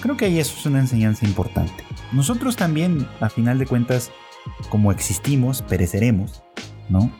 [0.00, 1.84] Creo que ahí eso es una enseñanza importante.
[2.12, 4.10] Nosotros también, a final de cuentas,
[4.68, 6.42] como existimos, pereceremos,
[6.88, 7.10] ¿no?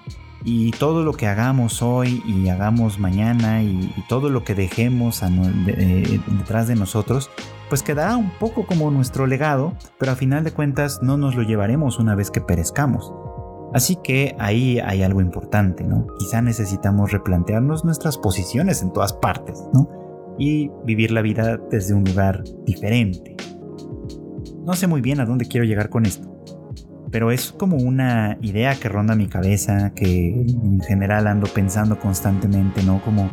[0.44, 6.20] Y todo lo que hagamos hoy y hagamos mañana y, todo lo que dejemos eh,
[6.26, 7.30] detrás de nosotros,
[7.68, 11.42] pues quedará un poco como nuestro legado, pero a final de cuentas no nos lo
[11.42, 13.12] llevaremos una vez que perezcamos.
[13.72, 16.06] Así que ahí hay algo importante, ¿no?
[16.18, 19.88] Quizá necesitamos replantearnos nuestras posiciones en todas partes, ¿no?
[20.38, 23.36] Y vivir la vida desde un lugar diferente.
[24.64, 26.31] No sé muy bien a dónde quiero llegar con esto
[27.12, 32.82] pero es como una idea que ronda mi cabeza, que en general ando pensando constantemente,
[32.82, 33.02] ¿no?
[33.04, 33.30] Como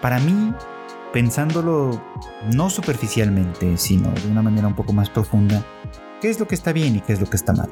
[0.00, 0.54] para mí,
[1.12, 2.00] pensándolo
[2.54, 5.64] no superficialmente, sino de una manera un poco más profunda,
[6.20, 7.68] ¿qué es lo que está bien y qué es lo que está mal?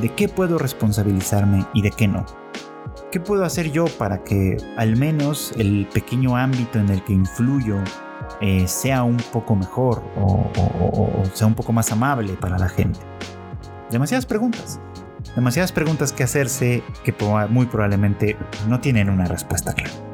[0.00, 2.24] ¿De qué puedo responsabilizarme y de qué no?
[3.12, 7.76] ¿Qué puedo hacer yo para que al menos el pequeño ámbito en el que influyo
[8.40, 13.00] eh, sea un poco mejor o sea un poco más amable para la gente?
[13.90, 14.80] Demasiadas preguntas.
[15.34, 17.14] Demasiadas preguntas que hacerse que
[17.50, 18.36] muy probablemente
[18.68, 20.08] no tienen una respuesta clara.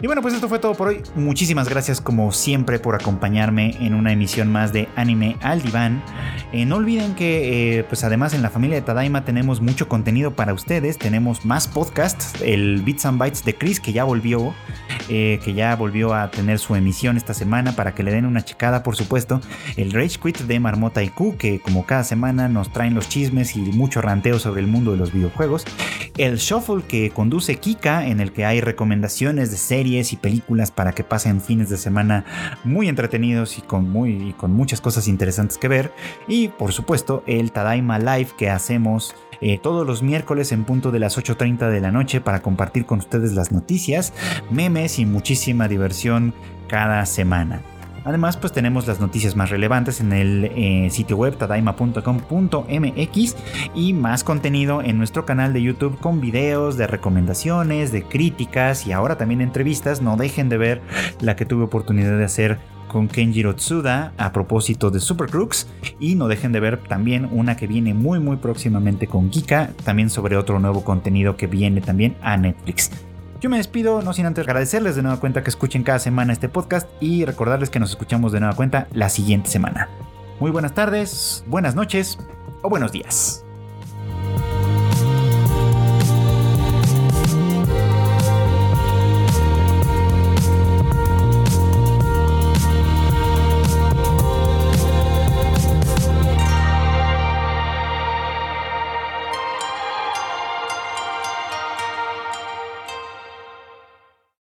[0.00, 1.02] Y bueno, pues esto fue todo por hoy.
[1.16, 6.04] Muchísimas gracias como siempre por acompañarme en una emisión más de Anime al Diván.
[6.52, 10.36] Eh, no olviden que, eh, pues además en la familia de Tadaima tenemos mucho contenido
[10.36, 10.98] para ustedes.
[10.98, 12.40] Tenemos más podcasts.
[12.42, 14.54] El Bits and Bytes de Chris que ya volvió,
[15.08, 18.44] eh, que ya volvió a tener su emisión esta semana para que le den una
[18.44, 19.40] checada, por supuesto.
[19.76, 23.60] El Rage Quit de Marmota IQ que como cada semana nos traen los chismes y
[23.60, 25.64] mucho ranteo sobre el mundo de los videojuegos.
[26.16, 30.92] El Shuffle que conduce Kika en el que hay recomendaciones de series y películas para
[30.92, 32.24] que pasen fines de semana
[32.64, 35.92] muy entretenidos y con, muy, con muchas cosas interesantes que ver.
[36.26, 40.98] Y por supuesto el Tadaima Live que hacemos eh, todos los miércoles en punto de
[40.98, 44.12] las 8.30 de la noche para compartir con ustedes las noticias,
[44.50, 46.34] memes y muchísima diversión
[46.68, 47.62] cada semana.
[48.08, 53.36] Además, pues tenemos las noticias más relevantes en el eh, sitio web tadaima.com.mx
[53.74, 58.92] y más contenido en nuestro canal de YouTube con videos de recomendaciones, de críticas y
[58.92, 60.00] ahora también entrevistas.
[60.00, 60.80] No dejen de ver
[61.20, 65.68] la que tuve oportunidad de hacer con Kenjiro Tsuda a propósito de Super Crooks
[66.00, 70.08] y no dejen de ver también una que viene muy muy próximamente con Kika, también
[70.08, 72.90] sobre otro nuevo contenido que viene también a Netflix.
[73.40, 76.48] Yo me despido, no sin antes agradecerles de nueva cuenta que escuchen cada semana este
[76.48, 79.88] podcast y recordarles que nos escuchamos de nueva cuenta la siguiente semana.
[80.40, 82.18] Muy buenas tardes, buenas noches
[82.62, 83.44] o buenos días.